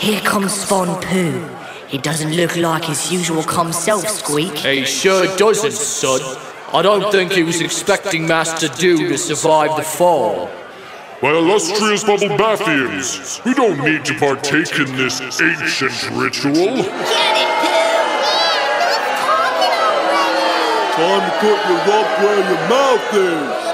Here 0.00 0.20
comes 0.22 0.64
Von 0.64 1.00
Pooh. 1.00 1.48
He 1.86 1.96
doesn't 1.96 2.34
look 2.34 2.56
like 2.56 2.84
his 2.84 3.12
usual 3.12 3.44
calm 3.44 3.72
self, 3.72 4.08
Squeak. 4.08 4.58
He 4.58 4.84
sure 4.84 5.26
doesn't, 5.36 5.70
son. 5.72 6.20
I 6.72 6.82
don't 6.82 7.12
think 7.12 7.30
he 7.32 7.44
was 7.44 7.60
expecting 7.60 8.26
Master 8.26 8.66
Do 8.66 8.96
to 9.10 9.16
survive 9.16 9.76
the 9.76 9.84
fall. 9.84 10.50
My 11.22 11.30
illustrious 11.30 12.02
Bubble 12.02 12.36
Bathians, 12.36 13.40
we 13.44 13.54
don't 13.54 13.78
need 13.84 14.04
to 14.06 14.14
partake 14.14 14.76
in 14.76 14.96
this 14.96 15.20
ancient 15.40 16.10
ritual. 16.16 16.82
Time 20.96 21.30
to 21.30 21.32
put 21.38 21.58
your 21.68 21.78
rump 21.86 22.08
where 22.18 22.40
your 22.50 22.68
mouth 22.68 23.14
is 23.14 23.69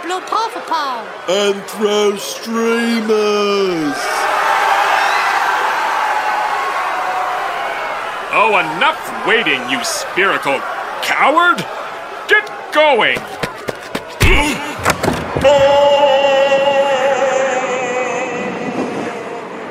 can 0.00 0.08
milk 0.08 0.30
my 0.30 0.48
blue 0.54 1.34
and 1.34 1.62
throw 1.64 2.16
streamers. 2.16 3.94
Oh, 8.32 8.58
enough 8.58 9.26
waiting, 9.26 9.60
you 9.70 9.82
spherical 9.84 10.58
coward! 11.02 11.58
Get 12.28 12.48
going! 12.72 13.18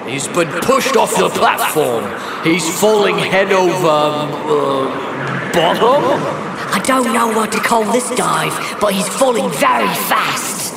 He's 0.09 0.27
been 0.27 0.49
pushed 0.61 0.97
off 0.97 1.15
the 1.15 1.29
platform. 1.29 2.03
He's 2.43 2.67
falling 2.79 3.17
head 3.17 3.51
over. 3.53 3.87
Uh, 3.87 5.53
bottom? 5.53 6.48
I 6.71 6.79
don't 6.85 7.13
know 7.13 7.27
what 7.27 7.51
to 7.53 7.59
call 7.59 7.83
this 7.91 8.09
dive, 8.15 8.53
but 8.79 8.93
he's 8.93 9.07
falling 9.07 9.49
very 9.57 9.89
fast. 10.05 10.69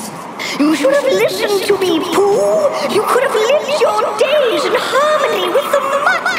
You 0.58 0.74
should 0.76 0.94
have 0.94 1.04
listened 1.04 1.64
to 1.68 1.78
me, 1.78 2.00
Pooh. 2.00 2.72
You 2.92 3.02
could 3.08 3.24
have 3.24 3.34
lived 3.34 3.80
your 3.80 4.00
days 4.16 4.64
in 4.64 4.72
harmony 4.76 5.52
with 5.52 5.68
the 5.68 5.80
muck. 6.04 6.32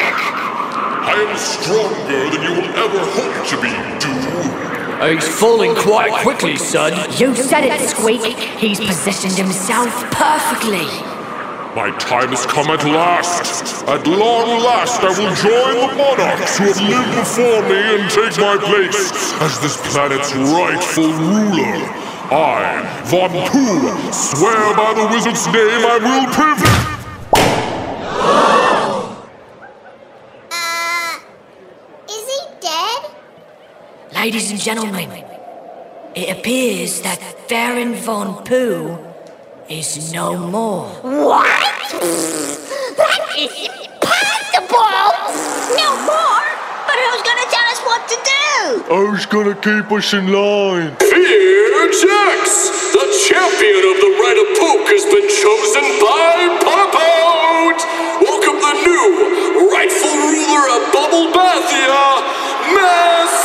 I 1.06 1.14
am 1.22 1.36
stronger 1.36 2.18
than 2.30 2.42
you 2.42 2.52
will 2.58 2.70
ever 2.82 2.98
hope 3.14 3.46
to 3.46 3.56
be, 3.62 3.70
Do. 4.02 4.10
Oh, 5.00 5.10
he's 5.12 5.28
falling 5.28 5.74
quite 5.74 6.12
quickly, 6.22 6.56
son. 6.56 6.92
You 7.18 7.34
said 7.34 7.64
it, 7.64 7.88
Squeak. 7.88 8.36
He's 8.58 8.80
positioned 8.80 9.34
himself 9.34 9.92
perfectly. 10.10 11.13
My 11.74 11.90
time 11.98 12.28
has 12.28 12.46
come 12.46 12.68
at 12.70 12.84
last. 12.84 13.84
At 13.88 14.06
long 14.06 14.62
last, 14.62 15.02
I 15.02 15.08
will 15.08 15.34
join 15.34 15.74
the 15.74 15.96
monarchs 15.96 16.56
who 16.56 16.70
have 16.70 16.80
lived 16.80 17.18
before 17.18 17.62
me 17.68 17.98
and 17.98 18.08
take 18.08 18.38
my 18.38 18.56
place 18.62 19.10
as 19.42 19.58
this 19.58 19.76
planet's 19.90 20.32
rightful 20.54 21.10
ruler. 21.10 21.82
I, 22.30 23.02
Von 23.06 23.30
Pooh, 23.50 23.90
swear 24.12 24.76
by 24.76 24.94
the 24.94 25.08
wizard's 25.10 25.46
name 25.48 25.84
I 25.84 25.98
will 25.98 26.26
prevail. 26.32 26.94
Uh, 30.52 31.18
is 32.08 32.24
he 32.24 32.40
dead? 32.60 33.10
Ladies 34.14 34.52
and 34.52 34.60
gentlemen, 34.60 35.10
it 36.14 36.38
appears 36.38 37.02
that 37.02 37.20
Baron 37.48 37.94
Von 37.96 38.44
Pooh 38.44 39.03
is 39.68 40.12
no 40.12 40.36
more. 40.36 40.88
What? 41.00 41.46
That 43.00 43.22
is 43.38 43.48
impossible! 43.64 44.68
No 45.72 45.88
more? 46.04 46.44
But 46.84 46.96
who's 47.00 47.22
gonna 47.24 47.48
tell 47.48 47.68
us 47.72 47.80
what 47.88 48.02
to 48.12 48.16
do? 48.20 48.84
Who's 48.92 49.26
gonna 49.26 49.54
keep 49.54 49.90
us 49.90 50.12
in 50.12 50.32
line? 50.32 50.94
Fear 51.00 51.88
Jax! 51.96 52.92
The 52.92 53.08
champion 53.24 53.82
of 53.88 53.96
the 54.04 54.10
Rite 54.20 54.40
of 54.44 54.48
Poke 54.60 54.88
has 54.92 55.04
been 55.08 55.28
chosen 55.32 55.84
by 55.96 56.60
Pop-Out! 56.60 57.80
Welcome 58.20 58.60
the 58.60 58.74
new 58.84 59.72
rightful 59.72 60.12
ruler 60.12 60.64
of 60.76 60.92
Bubble 60.92 61.32
Bathia, 61.32 62.20
Master 62.76 63.43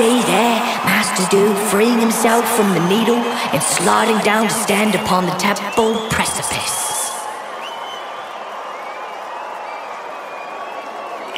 see 0.00 0.22
there 0.22 0.56
Master 0.88 1.26
Do 1.30 1.54
freeing 1.68 1.98
himself 2.00 2.48
from 2.56 2.72
the 2.72 2.88
needle 2.88 3.20
and 3.52 3.62
sliding 3.62 4.18
down 4.24 4.48
to 4.48 4.54
stand 4.54 4.94
upon 4.94 5.26
the 5.26 5.32
temple 5.32 6.08
precipice. 6.08 7.12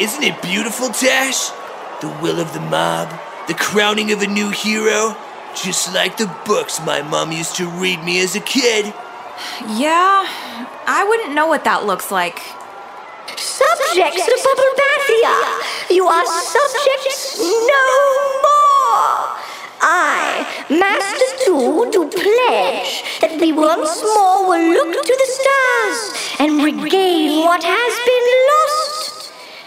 Isn't 0.01 0.23
it 0.23 0.41
beautiful, 0.43 0.91
Tash? 0.91 1.51
The 2.03 2.09
will 2.23 2.39
of 2.39 2.53
the 2.53 2.61
mob, 2.61 3.09
the 3.49 3.55
crowning 3.55 4.13
of 4.13 4.23
a 4.23 4.29
new 4.29 4.51
hero, 4.51 5.17
just 5.57 5.93
like 5.93 6.17
the 6.17 6.33
books 6.47 6.81
my 6.87 7.03
mom 7.03 7.33
used 7.33 7.57
to 7.57 7.67
read 7.69 8.05
me 8.05 8.23
as 8.23 8.37
a 8.37 8.41
kid. 8.41 8.87
Yeah, 9.67 10.25
I 10.87 11.05
wouldn't 11.09 11.35
know 11.35 11.49
what 11.49 11.65
that 11.65 11.85
looks 11.85 12.13
like. 12.13 12.39
Subjects 13.43 14.23
of 14.23 14.39
Bubble 14.45 14.73
Bathia, 14.79 15.35
you 15.91 16.07
are 16.07 16.25
subjects 16.25 17.41
no 17.41 17.85
more. 18.47 19.35
I, 19.83 20.47
Master 20.71 21.45
Two, 21.45 21.91
do 21.91 22.09
pledge 22.09 23.03
that 23.21 23.41
we 23.41 23.53
once 23.53 24.01
more 24.15 24.47
will 24.47 24.73
look 24.75 24.93
to 24.95 25.15
the 25.23 25.29
stars 25.39 26.01
and 26.39 26.63
regain 26.63 27.41
what 27.41 27.65
has 27.65 27.95
been 28.07 28.29
lost. 28.53 28.92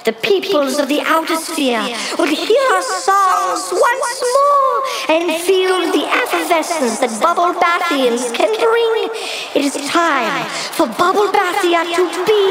The 0.06 0.14
peoples 0.14 0.78
of 0.78 0.88
the 0.88 1.02
outer 1.02 1.36
sphere 1.36 1.82
will 2.20 2.30
hear 2.30 2.62
our 2.78 2.84
songs 3.02 3.74
once 3.74 4.24
more 4.38 5.18
and 5.18 5.42
feel 5.42 5.82
the 5.90 6.06
effervescence 6.06 7.00
that 7.02 7.10
Bubble 7.18 7.58
Bathians 7.58 8.30
can 8.30 8.54
bring. 8.54 9.10
It 9.58 9.66
is 9.66 9.74
time 9.90 10.46
for 10.78 10.86
Bubble 10.86 11.34
Bathia 11.34 11.90
to 11.90 12.06
be 12.22 12.46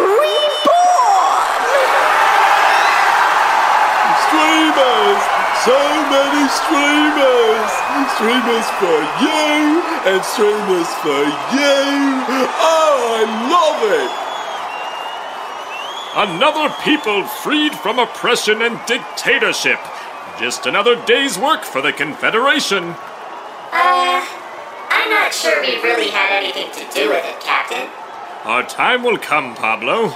reborn. 0.00 1.52
Streamers! 4.24 5.20
So 5.68 5.76
many 6.08 6.48
streamers! 6.48 7.68
Streamers 8.16 8.68
for 8.80 8.96
you 9.20 9.84
and 10.08 10.24
streamers 10.24 10.88
for 11.04 11.20
you! 11.52 11.84
Oh, 12.64 13.12
I 13.12 13.28
love 13.52 13.82
it! 13.92 14.27
Another 16.14 16.74
people 16.82 17.24
freed 17.24 17.74
from 17.74 17.98
oppression 17.98 18.62
and 18.62 18.80
dictatorship. 18.86 19.78
Just 20.40 20.66
another 20.66 20.96
day's 21.04 21.38
work 21.38 21.64
for 21.64 21.82
the 21.82 21.92
Confederation. 21.92 22.84
Uh, 22.84 24.26
I'm 24.90 25.10
not 25.10 25.34
sure 25.34 25.60
we 25.60 25.76
really 25.82 26.08
had 26.08 26.32
anything 26.32 26.70
to 26.72 26.94
do 26.94 27.10
with 27.10 27.24
it, 27.24 27.40
Captain. 27.40 27.88
Our 28.44 28.66
time 28.66 29.02
will 29.02 29.18
come, 29.18 29.54
Pablo. 29.54 30.14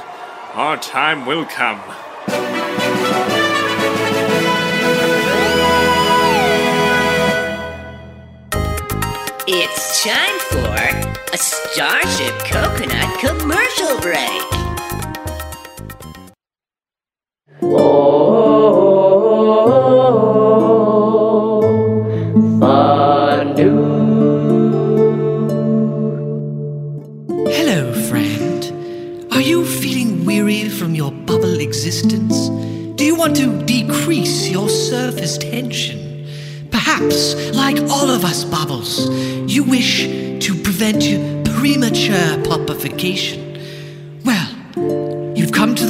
Our 0.54 0.78
time 0.78 1.26
will 1.26 1.44
come. 1.44 1.80
It's 9.46 10.02
time 10.02 10.38
for 10.50 11.32
a 11.32 11.36
Starship 11.36 12.38
Coconut 12.46 13.18
commercial 13.18 14.00
break. 14.00 14.61
Hello, 17.62 17.78
friend. 28.08 29.30
Are 29.30 29.40
you 29.40 29.64
feeling 29.64 30.24
weary 30.24 30.68
from 30.70 30.96
your 30.96 31.12
bubble 31.12 31.60
existence? 31.60 32.48
Do 32.96 33.04
you 33.04 33.14
want 33.14 33.36
to 33.36 33.62
decrease 33.64 34.48
your 34.48 34.68
surface 34.68 35.38
tension? 35.38 36.26
Perhaps, 36.72 37.54
like 37.54 37.80
all 37.82 38.10
of 38.10 38.24
us 38.24 38.42
bubbles, 38.44 39.08
you 39.48 39.62
wish 39.62 40.02
to 40.44 40.60
prevent 40.62 41.04
premature 41.44 42.42
popification. 42.42 43.40
Well, 44.24 44.48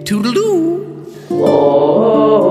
Toodaloo! 0.04 0.76
Oh, 1.28 2.46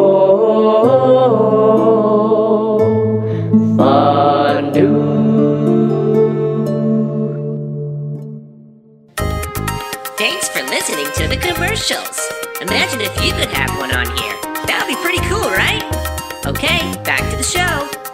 Thanks 10.17 10.49
for 10.49 10.63
listening 10.63 11.07
to 11.15 11.27
the 11.29 11.37
commercials. 11.37 12.19
Imagine 12.59 12.99
if 12.99 13.15
you 13.23 13.31
could 13.31 13.49
have 13.49 13.77
one 13.79 13.91
on 13.91 14.07
here. 14.17 14.35
That 14.67 14.83
would 14.83 14.93
be 14.93 15.01
pretty 15.01 15.21
cool, 15.29 15.49
right? 15.51 15.83
Okay, 16.45 16.93
back 17.03 17.21
to 17.31 17.37
the 17.37 17.43
show. 17.43 18.04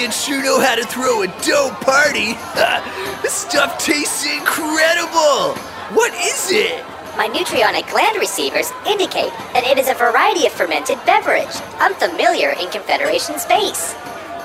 Bathians 0.00 0.24
sure 0.24 0.42
know 0.42 0.58
how 0.58 0.74
to 0.74 0.84
throw 0.84 1.20
a 1.20 1.26
dope 1.44 1.78
party. 1.82 2.32
this 3.22 3.34
stuff 3.34 3.76
tastes 3.76 4.24
incredible. 4.24 5.52
What 5.92 6.14
is 6.14 6.50
it? 6.50 6.82
My 7.18 7.28
nutrionic 7.28 7.90
gland 7.90 8.16
receivers 8.16 8.72
indicate 8.86 9.28
that 9.52 9.64
it 9.66 9.76
is 9.76 9.90
a 9.90 9.94
variety 9.94 10.46
of 10.46 10.52
fermented 10.52 10.96
beverage, 11.04 11.54
unfamiliar 11.80 12.56
in 12.56 12.70
Confederation 12.70 13.38
space. 13.38 13.92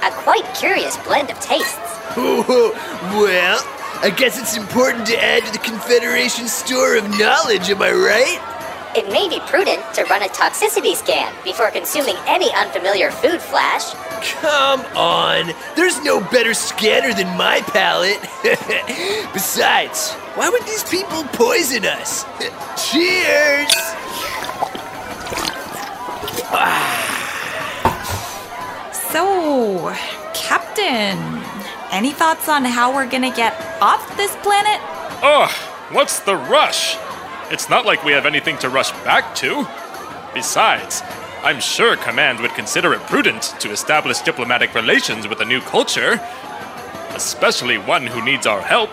A 0.03 0.11
quite 0.27 0.43
curious 0.55 0.97
blend 1.07 1.31
of 1.31 1.39
tastes. 1.39 1.79
well, 2.17 3.63
I 4.03 4.13
guess 4.13 4.37
it's 4.37 4.57
important 4.57 5.07
to 5.07 5.23
add 5.23 5.45
to 5.45 5.53
the 5.53 5.63
Confederation 5.63 6.49
store 6.49 6.97
of 6.97 7.07
knowledge, 7.17 7.69
am 7.69 7.81
I 7.81 7.91
right? 7.91 8.55
It 8.97 9.07
may 9.07 9.29
be 9.29 9.39
prudent 9.47 9.79
to 9.95 10.03
run 10.05 10.21
a 10.21 10.27
toxicity 10.27 10.95
scan 10.95 11.33
before 11.45 11.71
consuming 11.71 12.15
any 12.27 12.51
unfamiliar 12.55 13.09
food 13.11 13.41
flash. 13.41 13.95
Come 14.33 14.81
on, 14.95 15.53
there's 15.75 16.01
no 16.03 16.19
better 16.19 16.53
scanner 16.53 17.13
than 17.13 17.37
my 17.37 17.61
palate. 17.61 18.19
Besides, 19.33 20.13
why 20.35 20.49
would 20.49 20.63
these 20.63 20.83
people 20.83 21.23
poison 21.25 21.85
us? 21.85 22.25
Cheers! 22.91 23.71
So, 29.15 29.93
Captain, 30.33 31.17
any 31.89 32.11
thoughts 32.11 32.49
on 32.49 32.65
how 32.65 32.93
we're 32.93 33.09
gonna 33.09 33.33
get 33.33 33.53
off 33.81 34.17
this 34.17 34.35
planet? 34.43 34.81
Ugh, 35.23 35.49
what's 35.93 36.19
the 36.19 36.35
rush? 36.35 36.97
It's 37.49 37.69
not 37.69 37.85
like 37.85 38.03
we 38.03 38.11
have 38.11 38.25
anything 38.25 38.57
to 38.57 38.69
rush 38.69 38.91
back 39.05 39.33
to. 39.35 39.65
Besides, 40.33 41.01
I'm 41.45 41.59
sure 41.59 41.95
Command 41.95 42.39
would 42.39 42.55
consider 42.55 42.91
it 42.95 43.01
prudent 43.01 43.53
to 43.59 43.69
establish 43.69 44.17
diplomatic 44.21 44.73
relations 44.73 45.27
with 45.27 45.41
a 45.41 45.45
new 45.45 45.61
culture, 45.61 46.19
especially 47.13 47.77
one 47.77 48.07
who 48.07 48.25
needs 48.25 48.47
our 48.47 48.61
help. 48.61 48.89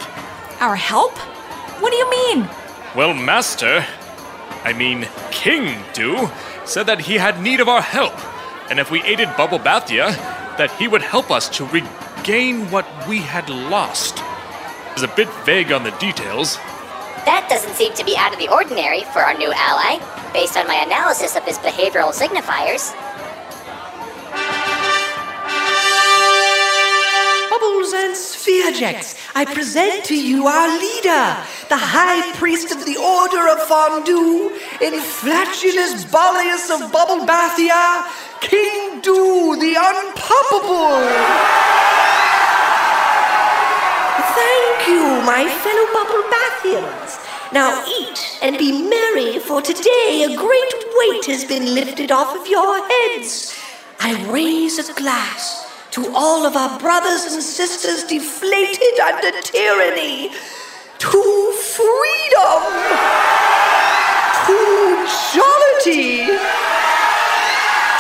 Our 0.61 0.77
help? 0.77 1.17
What 1.81 1.93
do 1.93 1.97
you 1.97 2.11
mean? 2.11 2.51
Well, 2.95 3.15
Master, 3.15 3.87
I 4.65 4.75
mean 4.75 5.09
King 5.31 5.83
Du, 5.95 6.29
said 6.67 6.83
that 6.89 7.01
he 7.01 7.15
had 7.15 7.41
need 7.41 7.61
of 7.61 7.71
our 7.71 7.81
help, 7.81 8.13
and 8.71 8.79
if 8.79 8.91
we 8.91 9.03
aided 9.03 9.35
Bubble 9.35 9.59
Bathia, 9.59 10.15
that 10.59 10.73
he 10.73 10.87
would 10.87 11.01
help 11.01 11.31
us 11.31 11.49
to 11.57 11.65
regain 11.65 12.71
what 12.71 12.87
we 13.09 13.21
had 13.21 13.49
lost. 13.49 14.23
He's 14.93 15.05
a 15.05 15.09
bit 15.09 15.33
vague 15.47 15.73
on 15.73 15.85
the 15.85 15.91
details, 15.93 16.59
That 17.25 17.47
doesn't 17.49 17.75
seem 17.75 17.95
to 17.95 18.05
be 18.05 18.17
out 18.17 18.33
of 18.33 18.39
the 18.39 18.49
ordinary 18.49 19.05
for 19.13 19.21
our 19.21 19.35
new 19.39 19.53
ally, 19.55 20.03
based 20.33 20.57
on 20.57 20.67
my 20.67 20.75
analysis 20.83 21.37
of 21.37 21.45
his 21.45 21.59
behavioral 21.59 22.11
signifiers. 22.11 22.91
Bubbles 27.49 27.93
and 27.93 28.15
Spheregeks, 28.17 29.15
I 29.37 29.45
present 29.45 30.05
to 30.07 30.17
you 30.21 30.47
our 30.47 30.69
leader, 30.79 31.39
the 31.69 31.79
High 31.79 32.33
Priest 32.35 32.73
of 32.73 32.85
the 32.85 32.99
Order 32.99 33.49
of 33.55 33.63
Fondue, 33.71 34.51
Inflatulus 34.83 36.05
Bolius 36.11 36.75
of 36.75 36.91
Bubble 36.91 37.25
Bathia, 37.25 38.05
King 38.41 39.01
Do 39.01 39.55
the 39.63 39.79
Unpoppable. 39.79 41.07
Thank 44.35 44.89
you, 44.89 45.23
my 45.23 45.47
fellow 45.63 45.87
Bubble 45.95 46.25
Bathians. 46.63 47.19
Now 47.53 47.85
eat 47.87 48.39
and 48.43 48.57
be 48.57 48.89
merry, 48.89 49.39
for 49.39 49.61
today 49.61 50.27
a 50.29 50.37
great 50.37 50.75
weight 50.95 51.27
has 51.27 51.45
been 51.45 51.75
lifted 51.75 52.11
off 52.11 52.37
of 52.37 52.47
your 52.47 52.87
heads. 52.89 53.59
I 54.01 54.25
raise 54.31 54.79
a 54.79 54.93
glass 54.95 55.69
to 55.93 56.13
all 56.15 56.47
of 56.47 56.57
our 56.57 56.79
brothers 56.79 57.33
and 57.33 57.43
sisters 57.43 58.05
deflated 58.05 59.01
under 59.01 59.41
tyranny, 59.43 60.31
to 60.99 61.53
freedom, 61.77 62.63
to 64.47 64.57
jollity, 65.35 66.27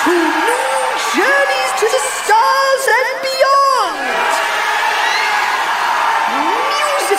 to 0.02 0.12
new 0.12 0.82
journeys 1.14 1.72
to 1.80 1.86
the 1.90 2.02
stars 2.16 2.84
and 2.98 3.22
beyond. 3.22 4.41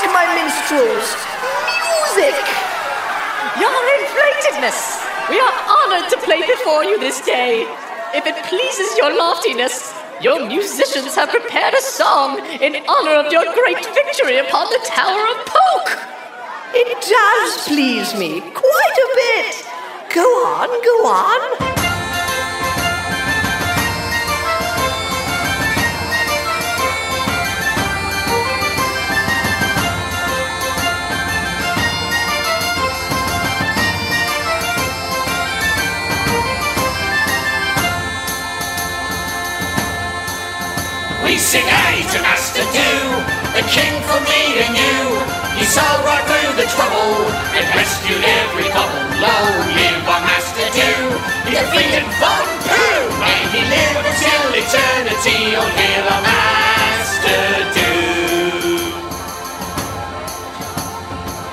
Music, 0.03 0.19
my 0.19 0.35
minstrels, 0.35 1.15
music! 1.71 2.35
Your 3.57 3.71
inflatedness! 3.95 4.99
We 5.29 5.39
are 5.39 5.53
honored 5.65 6.09
to 6.09 6.17
play 6.17 6.45
before 6.45 6.83
you 6.83 6.99
this 6.99 7.21
day. 7.21 7.61
if 8.13 8.25
it 8.25 8.35
pleases 8.43 8.97
your 8.97 9.15
loftiness, 9.15 9.93
your 10.21 10.45
musicians 10.45 11.15
have 11.15 11.29
prepared 11.29 11.73
a 11.73 11.81
song 11.81 12.37
in 12.59 12.83
honor 12.85 13.15
of 13.15 13.31
your 13.31 13.45
great 13.53 13.85
victory 13.95 14.39
upon 14.39 14.67
the 14.71 14.81
Tower 14.83 15.23
of 15.31 15.45
Poke. 15.45 15.97
It 16.73 16.99
does 16.99 17.65
please 17.65 18.13
me 18.13 18.41
quite 18.41 18.97
a 19.05 19.09
bit. 19.15 19.65
Go 20.13 20.27
on, 20.45 20.67
go 20.83 21.07
on. 21.07 21.92
Sing 41.43 41.67
A 41.67 42.01
to 42.09 42.19
Master 42.23 42.63
Do, 42.71 42.89
the 43.53 43.61
king 43.69 43.93
for 44.07 44.17
me 44.25 44.63
and 44.63 44.73
you. 44.73 44.99
He 45.59 45.65
saw 45.67 45.85
right 46.01 46.23
through 46.25 46.55
the 46.55 46.65
trouble 46.71 47.29
and 47.53 47.67
rescued 47.75 48.23
every 48.23 48.71
couple. 48.73 49.03
Long 49.21 49.53
live 49.75 50.07
our 50.07 50.23
Master 50.23 50.65
Do. 50.73 50.89
He 51.45 51.51
defeated 51.53 52.07
Von 52.17 52.47
Pooh, 52.63 53.05
and 53.27 53.45
he 53.53 53.61
lived 53.69 54.01
until 54.01 54.43
eternity. 54.55 55.53
Oh, 55.53 55.67
hail 55.77 56.05
our 56.15 56.23
Master 56.25 57.43
Do. 57.75 57.91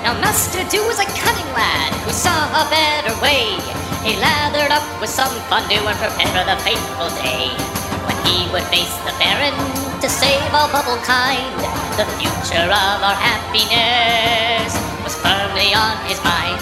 Now 0.01 0.17
Master 0.17 0.63
Do 0.71 0.81
was 0.87 0.97
a 0.97 1.05
cunning 1.19 1.51
lad 1.53 1.93
who 2.07 2.11
saw 2.15 2.49
a 2.57 2.65
better 2.71 3.13
way. 3.21 3.59
He 4.01 4.17
lathered 4.17 4.71
up 4.71 4.87
with 4.99 5.11
some 5.11 5.35
fondue 5.45 5.85
and 5.85 5.99
prepared 5.99 6.31
for 6.33 6.45
the 6.47 6.57
fateful 6.63 7.09
day. 7.21 7.80
When 8.07 8.17
he 8.25 8.49
would 8.51 8.63
face 8.73 8.95
the 9.05 9.13
Baron 9.19 9.53
to 10.01 10.07
save 10.09 10.53
all 10.53 10.69
bubble 10.71 10.97
kind, 11.03 11.53
the 11.97 12.05
future 12.17 12.67
of 12.67 12.99
our 13.03 13.17
happiness 13.17 14.73
was 15.03 15.15
firmly 15.19 15.73
on 15.73 15.97
his 16.09 16.17
mind. 16.23 16.61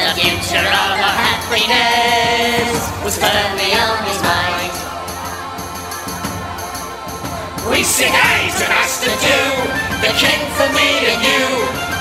The 0.00 0.16
future 0.16 0.64
of 0.64 0.96
our 0.96 1.16
happiness 1.28 2.72
was 3.04 3.18
firmly 3.18 3.72
on 3.76 3.98
his 4.08 4.20
mind. 4.22 4.72
We 7.70 7.84
sing 7.84 8.10
A 8.10 8.48
to 8.48 8.66
Master 8.72 9.12
Do, 9.20 9.38
the 10.00 10.12
king 10.16 10.42
for 10.56 10.68
me 10.72 10.88
and 11.12 11.20
you. 11.22 11.46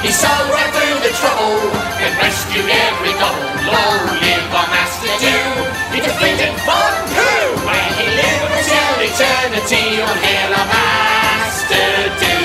He 0.01 0.11
saw 0.11 0.31
right 0.49 0.71
through 0.71 1.03
the 1.03 1.13
trouble 1.19 1.59
and 1.99 2.15
rescued 2.17 2.69
every 2.71 3.13
couple. 3.19 3.43
Long 3.67 4.05
live 4.23 4.53
our 4.55 4.67
Master 4.71 5.13
Do. 5.19 5.68
He 5.93 5.99
defeated 6.01 6.53
Von 6.69 6.95
Pooh 7.09 7.65
and 7.65 7.93
he 7.97 8.07
lived 8.13 8.51
until 8.61 8.93
eternity. 9.09 9.85
Oh, 10.01 10.13
hail 10.21 10.53
our 10.53 10.69
Master 10.69 11.89
Do. 12.21 12.39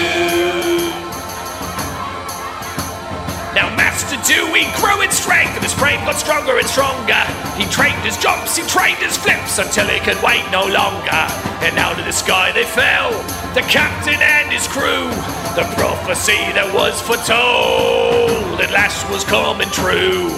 Now, 3.55 3.69
Master 3.77 4.17
Do, 4.27 4.53
he 4.55 4.65
grew 4.81 5.03
in 5.03 5.11
strength, 5.13 5.55
and 5.55 5.63
his 5.63 5.75
frame 5.75 6.01
got 6.05 6.17
stronger 6.17 6.59
and 6.59 6.67
stronger. 6.67 7.23
He 7.57 7.65
trained 7.71 8.03
his 8.03 8.17
jumps, 8.17 8.57
he 8.57 8.67
trained 8.67 8.99
his 8.99 9.17
flips 9.17 9.59
until 9.59 9.87
he 9.87 10.01
could 10.01 10.21
wait 10.23 10.43
no 10.51 10.67
longer. 10.67 11.23
And 11.63 11.79
out 11.79 11.99
of 12.01 12.05
the 12.05 12.13
sky 12.13 12.51
they 12.51 12.65
fell, 12.65 13.13
the 13.55 13.63
captain 13.69 14.19
and 14.21 14.51
his 14.51 14.67
crew. 14.67 15.07
The 15.55 15.71
prophecy 15.77 16.41
that 16.59 16.67
was 16.75 17.01
foretold 17.01 18.59
at 18.61 18.73
last 18.73 19.09
was 19.09 19.23
coming 19.23 19.71
true. 19.71 20.33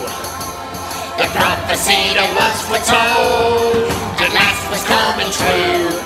The 1.16 1.24
prophecy 1.32 2.12
that 2.12 2.28
was 2.36 2.60
foretold 2.68 3.88
at 4.20 4.36
last 4.36 4.68
was 4.68 4.84
coming 4.84 5.32
true. 5.32 5.96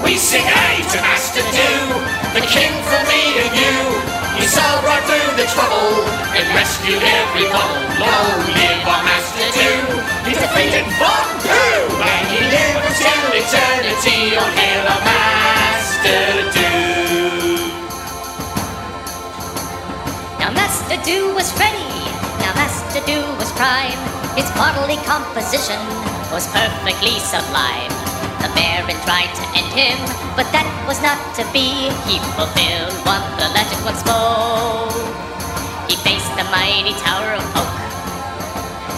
We 0.00 0.16
sing 0.16 0.40
A 0.40 0.80
to 0.80 0.98
Master 1.04 1.44
Do, 1.52 1.68
the 2.32 2.40
king 2.48 2.72
for 2.88 3.04
me 3.04 3.36
and 3.36 3.52
you. 3.52 3.76
He 4.40 4.48
saw 4.48 4.64
right 4.80 5.04
through 5.04 5.36
the 5.36 5.44
trouble 5.52 6.08
and 6.32 6.48
rescued 6.56 7.04
every 7.04 7.52
couple. 7.52 7.84
Long 8.00 8.40
live 8.48 8.80
our 8.88 9.04
Master 9.04 9.52
Do. 9.52 9.68
He 10.24 10.32
defeated 10.32 10.88
Von 10.96 11.36
Pooh 11.44 12.00
and 12.00 12.24
he 12.32 12.40
lived 12.48 12.80
until 12.80 13.28
eternity. 13.44 14.40
Oh, 14.40 14.48
hail 14.56 14.88
our 14.88 15.04
Master 15.04 16.48
Do. 16.48 16.72
Now 20.40 20.50
Master 20.56 20.96
Do 21.04 21.36
was 21.36 21.52
Freddy. 21.52 22.01
Master 22.92 23.08
Do 23.08 23.24
was 23.40 23.50
prime. 23.52 23.96
His 24.36 24.44
bodily 24.52 25.00
composition 25.08 25.80
was 26.28 26.44
perfectly 26.52 27.16
sublime. 27.24 27.88
The 28.44 28.52
Baron 28.52 29.00
tried 29.08 29.32
to 29.32 29.44
end 29.56 29.72
him, 29.72 29.96
but 30.36 30.44
that 30.52 30.68
was 30.84 31.00
not 31.00 31.16
to 31.40 31.44
be. 31.56 31.88
He 32.04 32.20
fulfilled 32.36 32.92
what 33.08 33.24
the 33.40 33.48
legend 33.56 33.80
once 33.88 34.04
spoke. 34.04 34.92
He 35.88 35.96
faced 36.04 36.36
the 36.36 36.44
mighty 36.52 36.92
Tower 37.00 37.40
of 37.40 37.44
Poke. 37.56 37.80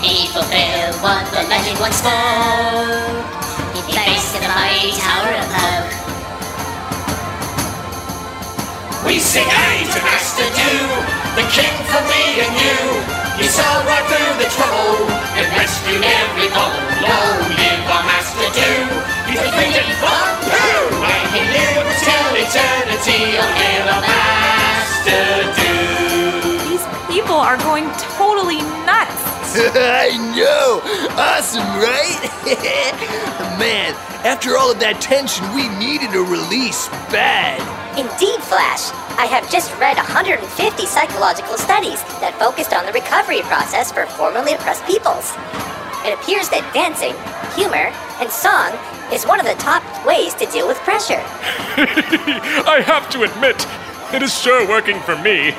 He 0.03 0.27
fulfilled 0.35 0.99
what 0.99 1.23
the 1.31 1.47
legend 1.47 1.79
once 1.79 2.03
spoke. 2.03 3.23
He 3.79 3.95
faced 3.95 4.35
the 4.35 4.43
mighty 4.43 4.91
Tower 4.99 5.39
of 5.39 5.47
Poke. 5.55 5.95
We 9.07 9.23
sing 9.23 9.47
A 9.47 9.87
to 9.87 10.01
Master 10.03 10.51
Do, 10.51 10.83
the 11.39 11.47
king 11.55 11.79
for 11.87 12.03
me 12.11 12.43
and 12.43 12.59
you. 12.59 13.24
He 13.37 13.49
saw 13.51 13.83
right 13.83 14.07
through 14.07 14.35
the 14.39 14.49
trouble 14.55 15.11
and 15.11 15.47
rescued 15.59 16.03
every 16.03 16.49
couple. 16.55 16.79
Long 17.03 17.51
live 17.59 17.83
our 17.91 18.05
Master 18.07 18.47
Do. 18.55 18.71
He 19.27 19.35
defeated 19.35 19.91
Von 19.99 20.39
Pooh 20.47 21.03
and 21.03 21.27
he 21.35 21.43
lived 21.43 21.83
until 21.83 22.27
eternity. 22.39 23.35
Oh, 23.35 23.91
our 23.91 24.03
Master 24.07 25.51
Do. 25.59 25.75
These 26.71 26.87
people 27.11 27.35
are 27.35 27.59
going 27.59 27.91
totally 28.15 28.63
nuts. 28.87 29.44
I 29.57 30.11
know! 30.35 30.83
Awesome, 31.15 31.63
right? 31.79 32.19
Man, 33.55 33.95
after 34.27 34.59
all 34.59 34.73
of 34.73 34.81
that 34.81 34.99
tension, 34.99 35.47
we 35.55 35.71
needed 35.79 36.11
a 36.11 36.27
release 36.27 36.91
bad. 37.15 37.63
Indeed, 37.95 38.43
Flash. 38.43 38.91
I 39.15 39.31
have 39.31 39.47
just 39.47 39.71
read 39.79 39.95
150 39.95 40.43
psychological 40.91 41.55
studies 41.55 42.03
that 42.19 42.35
focused 42.35 42.75
on 42.75 42.83
the 42.83 42.91
recovery 42.91 43.47
process 43.47 43.95
for 43.95 44.11
formerly 44.19 44.59
oppressed 44.59 44.83
peoples. 44.91 45.31
It 46.03 46.19
appears 46.19 46.51
that 46.51 46.67
dancing, 46.75 47.15
humor, 47.55 47.95
and 48.19 48.27
song 48.35 48.75
is 49.15 49.23
one 49.23 49.39
of 49.39 49.47
the 49.47 49.55
top 49.63 49.87
ways 50.03 50.35
to 50.43 50.51
deal 50.51 50.67
with 50.67 50.83
pressure. 50.83 51.23
I 52.67 52.83
have 52.83 53.07
to 53.15 53.23
admit, 53.23 53.63
it 54.11 54.19
is 54.19 54.35
sure 54.35 54.67
working 54.67 54.99
for 55.07 55.15
me. 55.23 55.55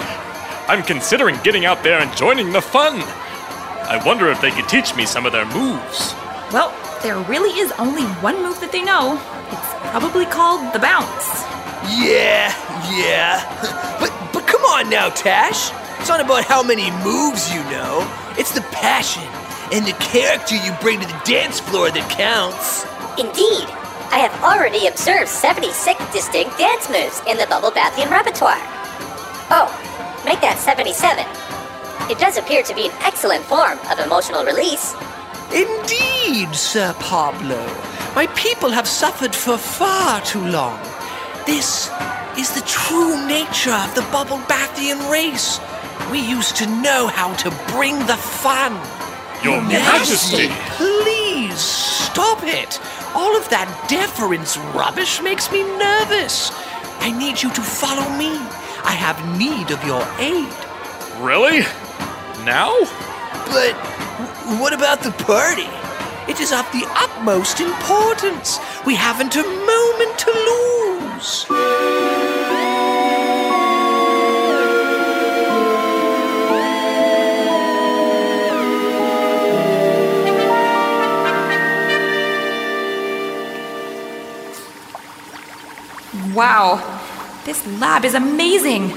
I'm 0.68 0.84
considering 0.84 1.40
getting 1.48 1.64
out 1.64 1.80
there 1.80 2.04
and 2.04 2.12
joining 2.20 2.52
the 2.52 2.60
fun. 2.60 3.00
I 3.88 4.02
wonder 4.04 4.30
if 4.32 4.42
they 4.42 4.52
could 4.52 4.68
teach 4.68 4.96
me 4.96 5.06
some 5.06 5.26
of 5.26 5.32
their 5.32 5.46
moves. 5.46 6.14
Well, 6.52 6.74
there 7.04 7.20
really 7.30 7.60
is 7.60 7.72
only 7.78 8.04
one 8.22 8.42
move 8.42 8.60
that 8.62 8.72
they 8.72 8.84
know. 8.84 9.22
It's 9.54 9.92
probably 9.92 10.26
called 10.26 10.74
the 10.74 10.80
bounce. 10.80 11.46
Yeah, 11.94 12.50
yeah. 12.90 13.46
But 14.00 14.12
but 14.34 14.48
come 14.48 14.64
on 14.66 14.90
now, 14.90 15.10
Tash. 15.10 15.72
It's 16.00 16.10
not 16.10 16.20
about 16.20 16.46
how 16.46 16.64
many 16.64 16.90
moves 17.06 17.54
you 17.54 17.62
know. 17.70 18.02
It's 18.38 18.52
the 18.52 18.62
passion 18.74 19.24
and 19.72 19.86
the 19.86 19.94
character 19.94 20.56
you 20.56 20.74
bring 20.82 21.00
to 21.00 21.08
the 21.08 21.22
dance 21.24 21.60
floor 21.60 21.90
that 21.92 22.10
counts. 22.10 22.86
Indeed, 23.18 23.70
I 24.12 24.20
have 24.20 24.34
already 24.44 24.88
observed 24.88 25.30
76 25.30 25.74
distinct 26.12 26.58
dance 26.58 26.90
moves 26.90 27.22
in 27.28 27.38
the 27.38 27.48
Bubble 27.48 27.72
Bathian 27.72 28.10
repertoire. 28.10 28.62
Oh, 29.50 29.70
make 30.26 30.42
that 30.42 30.58
77. 30.58 31.26
It 32.08 32.20
does 32.20 32.38
appear 32.38 32.62
to 32.62 32.76
be 32.76 32.86
an 32.86 32.92
excellent 33.02 33.44
form 33.46 33.80
of 33.90 33.98
emotional 33.98 34.46
release. 34.46 34.94
Indeed, 35.52 36.54
Sir 36.56 36.94
Pablo. 37.00 37.58
My 38.14 38.28
people 38.36 38.70
have 38.70 38.88
suffered 38.88 39.34
for 39.34 39.58
far 39.58 40.22
too 40.22 40.46
long. 40.46 40.80
This 41.48 41.90
is 42.38 42.54
the 42.54 42.62
true 42.68 43.26
nature 43.28 43.74
of 43.74 43.96
the 43.96 44.06
Bubble 44.12 44.38
Bathian 44.48 45.00
race. 45.10 45.60
We 46.12 46.20
used 46.20 46.56
to 46.58 46.68
know 46.68 47.08
how 47.08 47.34
to 47.38 47.50
bring 47.74 47.98
the 48.06 48.18
fun. 48.18 48.74
Your 49.44 49.60
Majesty! 49.62 50.50
Please 50.78 51.60
stop 51.60 52.44
it. 52.44 52.80
All 53.16 53.36
of 53.36 53.50
that 53.50 53.68
deference 53.90 54.58
rubbish 54.76 55.24
makes 55.24 55.52
me 55.52 55.64
nervous. 55.78 56.52
I 57.00 57.12
need 57.18 57.42
you 57.42 57.52
to 57.52 57.62
follow 57.62 58.08
me. 58.16 58.38
I 58.84 58.92
have 58.92 59.18
need 59.40 59.72
of 59.72 59.84
your 59.84 60.06
aid. 60.20 60.54
Really? 61.20 61.66
now? 62.46 62.72
But 63.48 63.74
what 64.62 64.72
about 64.72 65.02
the 65.02 65.12
party? 65.24 65.68
It 66.32 66.40
is 66.40 66.52
of 66.52 66.72
the 66.72 66.86
utmost 66.90 67.60
importance. 67.60 68.60
We 68.86 68.96
haven't 68.96 69.36
a 69.36 69.44
moment 69.44 70.20
to 70.20 70.32
lose. 70.32 71.46
Wow, 86.36 87.02
this 87.46 87.66
lab 87.80 88.06
is 88.06 88.14
amazing. 88.14 88.92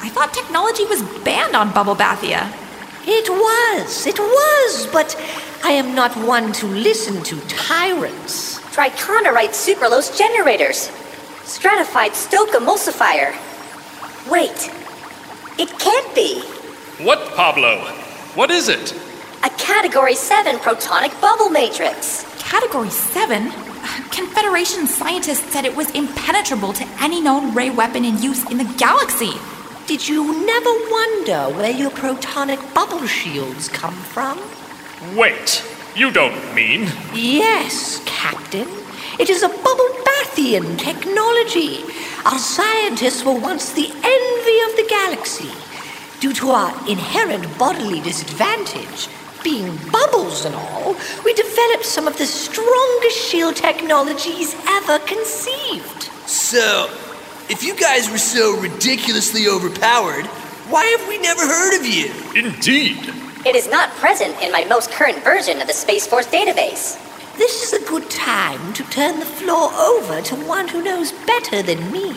I 0.00 0.08
thought 0.10 0.32
technology 0.32 0.84
was 0.84 1.02
banned 1.24 1.56
on 1.56 1.72
Bubble 1.72 1.96
Bathia. 1.96 2.67
It 3.10 3.30
was, 3.30 4.06
it 4.06 4.18
was, 4.18 4.86
but 4.92 5.16
I 5.64 5.70
am 5.72 5.94
not 5.94 6.14
one 6.14 6.52
to 6.52 6.66
listen 6.66 7.22
to 7.22 7.40
tyrants. 7.48 8.58
Trichondrite 8.76 9.54
sucralose 9.56 10.14
generators. 10.14 10.90
Stratified 11.44 12.14
Stoke 12.14 12.50
emulsifier. 12.50 13.32
Wait. 14.30 14.70
It 15.58 15.70
can't 15.78 16.14
be. 16.14 16.42
What, 17.02 17.34
Pablo? 17.34 17.78
What 18.34 18.50
is 18.50 18.68
it? 18.68 18.92
A 19.42 19.48
Category 19.56 20.14
7 20.14 20.56
protonic 20.56 21.18
bubble 21.18 21.48
matrix. 21.48 22.26
Category 22.38 22.90
7? 22.90 23.50
Confederation 24.10 24.86
scientists 24.86 25.50
said 25.50 25.64
it 25.64 25.74
was 25.74 25.90
impenetrable 25.92 26.74
to 26.74 26.86
any 27.00 27.22
known 27.22 27.54
ray 27.54 27.70
weapon 27.70 28.04
in 28.04 28.18
use 28.18 28.44
in 28.50 28.58
the 28.58 28.74
galaxy. 28.76 29.32
Did 29.88 30.06
you 30.06 30.44
never 30.44 30.70
wonder 30.90 31.44
where 31.56 31.70
your 31.70 31.88
protonic 31.88 32.60
bubble 32.74 33.06
shields 33.06 33.70
come 33.70 33.94
from? 33.94 34.38
Wait, 35.16 35.64
you 35.96 36.10
don't 36.10 36.54
mean. 36.54 36.92
Yes, 37.14 38.02
Captain. 38.04 38.68
It 39.18 39.30
is 39.30 39.42
a 39.42 39.48
bubble 39.48 39.88
Bathian 40.04 40.76
technology. 40.76 41.84
Our 42.26 42.38
scientists 42.38 43.24
were 43.24 43.40
once 43.40 43.72
the 43.72 43.86
envy 43.86 44.58
of 44.68 44.76
the 44.76 44.86
galaxy. 44.90 45.52
Due 46.20 46.34
to 46.34 46.50
our 46.50 46.70
inherent 46.86 47.46
bodily 47.58 48.02
disadvantage, 48.02 49.08
being 49.42 49.74
bubbles 49.90 50.44
and 50.44 50.54
all, 50.54 50.96
we 51.24 51.32
developed 51.32 51.86
some 51.86 52.06
of 52.06 52.18
the 52.18 52.26
strongest 52.26 53.16
shield 53.16 53.56
technologies 53.56 54.54
ever 54.68 54.98
conceived. 55.06 56.10
So, 56.26 56.90
if 57.48 57.62
you 57.62 57.74
guys 57.74 58.10
were 58.10 58.18
so 58.18 58.56
ridiculously 58.58 59.48
overpowered, 59.48 60.26
why 60.68 60.84
have 60.84 61.08
we 61.08 61.18
never 61.18 61.40
heard 61.40 61.80
of 61.80 61.86
you? 61.86 62.12
Indeed. 62.36 63.14
It 63.46 63.56
is 63.56 63.68
not 63.70 63.90
present 63.92 64.40
in 64.42 64.52
my 64.52 64.64
most 64.64 64.90
current 64.90 65.24
version 65.24 65.60
of 65.60 65.66
the 65.66 65.72
Space 65.72 66.06
Force 66.06 66.26
database. 66.26 67.02
This 67.38 67.62
is 67.62 67.72
a 67.72 67.88
good 67.88 68.10
time 68.10 68.74
to 68.74 68.82
turn 68.90 69.18
the 69.18 69.24
floor 69.24 69.72
over 69.72 70.20
to 70.20 70.34
one 70.46 70.68
who 70.68 70.82
knows 70.82 71.12
better 71.26 71.62
than 71.62 71.90
me. 71.90 72.14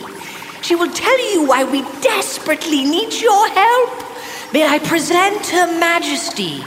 She 0.60 0.74
will 0.74 0.90
tell 0.92 1.32
you 1.32 1.46
why 1.46 1.64
we 1.64 1.82
desperately 2.02 2.84
need 2.84 3.14
your 3.14 3.48
help. 3.48 4.52
May 4.52 4.66
I 4.66 4.80
present 4.80 5.46
Her 5.46 5.78
Majesty, 5.78 6.58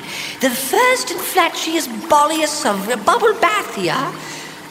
the 0.41 0.49
first 0.49 1.11
and 1.11 1.19
flashiest 1.19 1.89
Bollius 2.09 2.65
of 2.65 3.05
Bubble 3.05 3.33
Bathia, 3.33 4.11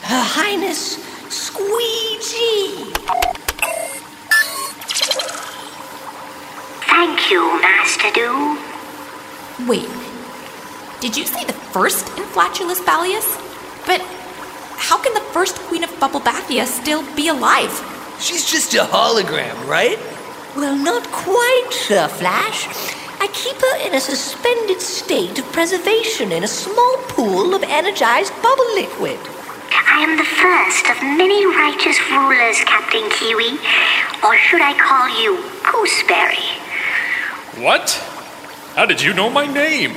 Her 0.01 0.21
Highness 0.21 0.97
Squeegee. 1.29 2.91
Thank 6.87 7.31
you, 7.31 7.61
Master 7.61 8.11
Do. 8.13 8.57
Wait, 9.67 9.89
did 11.01 11.15
you 11.15 11.25
say 11.25 11.45
the 11.45 11.53
first 11.53 12.05
Inflatulus 12.17 12.83
Ballius? 12.83 13.37
But 13.85 14.01
how 14.77 14.97
can 15.01 15.13
the 15.13 15.27
first 15.31 15.55
Queen 15.67 15.83
of 15.83 15.99
Bubble 15.99 16.19
Bathia 16.19 16.65
still 16.65 17.03
be 17.15 17.27
alive? 17.27 17.73
She's 18.19 18.49
just 18.49 18.73
a 18.73 18.83
hologram, 18.83 19.55
right? 19.67 19.99
Well, 20.55 20.75
not 20.77 21.03
quite, 21.11 21.69
Sir 21.71 22.07
Flash. 22.07 22.67
I 23.19 23.27
keep 23.33 23.57
her 23.57 23.87
in 23.87 23.95
a 23.95 23.99
suspended 23.99 24.81
state 24.81 25.37
of 25.39 25.51
preservation 25.51 26.31
in 26.31 26.43
a 26.43 26.47
small 26.47 26.97
pool 27.07 27.53
of 27.53 27.63
energized 27.63 28.33
bubble 28.41 28.73
liquid. 28.75 29.19
I 29.95 30.03
am 30.03 30.19
the 30.19 30.27
first 30.27 30.91
of 30.91 30.99
many 31.15 31.47
righteous 31.47 31.95
rulers, 32.11 32.59
Captain 32.67 33.07
Kiwi. 33.15 33.55
Or 34.27 34.35
should 34.35 34.59
I 34.59 34.75
call 34.75 35.07
you 35.07 35.39
Gooseberry? 35.63 36.43
What? 37.63 37.95
How 38.75 38.83
did 38.83 38.99
you 38.99 39.15
know 39.15 39.31
my 39.31 39.47
name? 39.47 39.95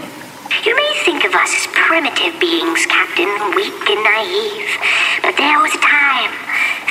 You 0.62 0.78
may 0.78 0.92
think 1.02 1.26
of 1.26 1.34
us 1.34 1.50
as 1.50 1.66
primitive 1.74 2.38
beings, 2.38 2.86
Captain, 2.86 3.26
weak 3.58 3.74
and 3.90 3.98
naive. 4.06 4.70
But 5.26 5.34
there 5.34 5.58
was 5.58 5.74
a 5.74 5.82
time, 5.82 6.30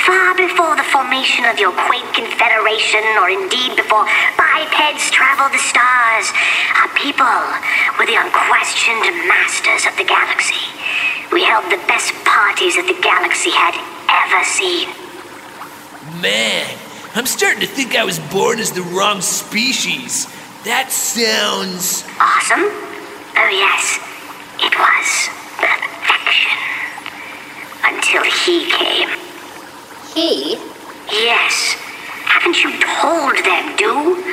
far 0.04 0.36
before 0.36 0.76
the 0.76 0.84
formation 0.92 1.48
of 1.48 1.64
your 1.64 1.72
quaint 1.88 2.12
confederation, 2.12 3.08
or 3.24 3.32
indeed 3.32 3.80
before 3.80 4.04
bipeds 4.36 5.08
traveled 5.16 5.56
the 5.56 5.64
stars, 5.64 6.28
our 6.84 6.92
people 6.92 7.40
were 7.96 8.04
the 8.04 8.20
unquestioned 8.20 9.08
masters 9.32 9.88
of 9.88 9.96
the 9.96 10.04
galaxy. 10.04 10.76
We 11.32 11.44
held 11.44 11.66
the 11.66 11.82
best 11.88 12.14
parties 12.24 12.76
that 12.76 12.88
the 12.88 13.00
galaxy 13.02 13.52
had 13.52 13.76
ever 14.08 14.44
seen. 14.44 14.88
Man, 16.22 16.66
I'm 17.16 17.26
starting 17.26 17.62
to 17.62 17.68
think 17.68 17.96
I 17.96 18.04
was 18.04 18.20
born 18.32 18.60
as 18.60 18.72
the 18.72 18.82
wrong 18.82 19.22
species. 19.22 20.26
That 20.64 20.92
sounds. 20.92 22.04
Awesome? 22.20 22.64
Oh, 23.36 23.50
yes, 23.52 24.00
it 24.60 24.74
was 24.74 25.10
perfection. 25.60 26.58
Until 27.84 28.24
he 28.24 28.72
came. 28.72 29.10
He? 30.16 30.56
Yes. 31.12 31.76
Haven't 32.24 32.64
you 32.64 32.72
told 32.80 33.36
them, 33.44 33.76
Do? 33.76 34.24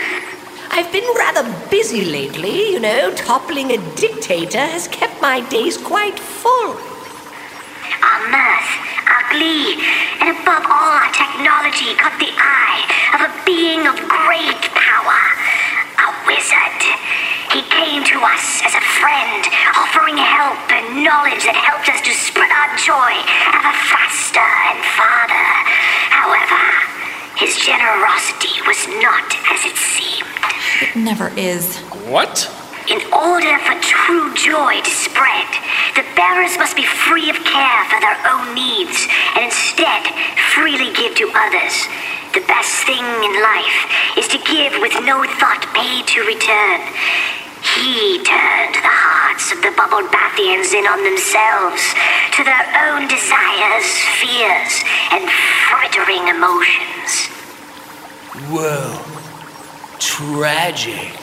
I've 0.76 0.90
been 0.90 1.06
rather 1.14 1.46
busy 1.70 2.04
lately, 2.04 2.72
you 2.72 2.80
know. 2.80 3.14
Toppling 3.14 3.70
a 3.70 3.78
dictator 3.94 4.58
has 4.58 4.88
kept 4.88 5.22
my 5.22 5.38
days 5.46 5.78
quite 5.78 6.18
full. 6.18 6.74
Our 8.02 8.20
mirth, 8.26 8.70
our 9.06 9.22
glee, 9.30 9.78
and 10.18 10.34
above 10.34 10.66
all 10.66 10.98
our 10.98 11.14
technology 11.14 11.94
caught 11.94 12.18
the 12.18 12.34
eye 12.34 12.82
of 13.14 13.22
a 13.22 13.30
being 13.46 13.86
of 13.86 13.94
great 14.02 14.66
power. 14.74 15.22
A 16.02 16.10
wizard. 16.26 16.80
He 17.54 17.62
came 17.70 18.02
to 18.10 18.18
us 18.26 18.66
as 18.66 18.74
a 18.74 18.82
friend, 18.98 19.46
offering 19.78 20.18
help 20.18 20.58
and 20.74 21.06
knowledge 21.06 21.46
that 21.46 21.54
helped 21.54 21.86
us 21.86 22.02
to 22.02 22.10
spread 22.10 22.50
our 22.50 22.74
joy 22.82 23.14
ever 23.54 23.74
faster 23.94 24.73
never 31.04 31.28
is. 31.36 31.76
What? 32.08 32.48
In 32.88 33.00
order 33.12 33.56
for 33.60 33.76
true 33.84 34.32
joy 34.34 34.80
to 34.80 34.90
spread, 34.90 35.48
the 35.96 36.04
bearers 36.16 36.56
must 36.56 36.76
be 36.76 36.84
free 36.84 37.28
of 37.28 37.36
care 37.44 37.84
for 37.92 38.00
their 38.00 38.16
own 38.32 38.56
needs 38.56 39.08
and 39.36 39.44
instead 39.44 40.08
freely 40.56 40.92
give 40.96 41.14
to 41.20 41.28
others. 41.36 41.76
The 42.32 42.44
best 42.48 42.88
thing 42.88 43.04
in 43.04 43.34
life 43.44 43.80
is 44.16 44.28
to 44.32 44.40
give 44.48 44.80
with 44.80 44.96
no 45.04 45.24
thought 45.36 45.64
paid 45.76 46.08
to 46.16 46.24
return. 46.24 46.80
He 47.76 48.20
turned 48.24 48.76
the 48.80 48.92
hearts 48.92 49.52
of 49.52 49.60
the 49.60 49.72
bubbled 49.76 50.08
Bathians 50.12 50.72
in 50.72 50.84
on 50.88 51.04
themselves, 51.04 51.84
to 52.36 52.44
their 52.44 52.64
own 52.88 53.08
desires, 53.08 53.88
fears, 54.20 54.72
and 55.12 55.24
frittering 55.68 56.28
emotions. 56.28 57.28
Whoa. 58.52 59.23
Tragic. 60.04 61.18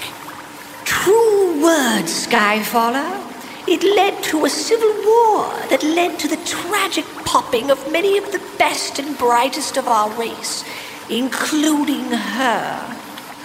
True 0.86 1.62
words, 1.62 2.26
Skyfaller. 2.26 3.22
It 3.67 3.84
led 3.84 4.24
to 4.24 4.46
a 4.46 4.50
civil 4.50 4.89
war 5.06 5.46
that 5.70 5.84
led 5.84 6.17
to 6.19 6.27
the 6.27 6.38
tragic 6.38 7.06
popping 7.23 7.69
of 7.69 7.92
many 7.92 8.17
of 8.17 8.32
the 8.32 8.42
best 8.58 8.98
and 8.98 9.15
brightest 9.19 9.77
of 9.77 9.88
our 9.88 10.10
race, 10.19 10.65
including 11.12 12.06
her. 12.06 12.98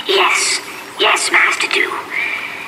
Yes, 0.09 0.59
yes, 0.99 1.31
Master 1.31 1.69
Do. 1.69 1.93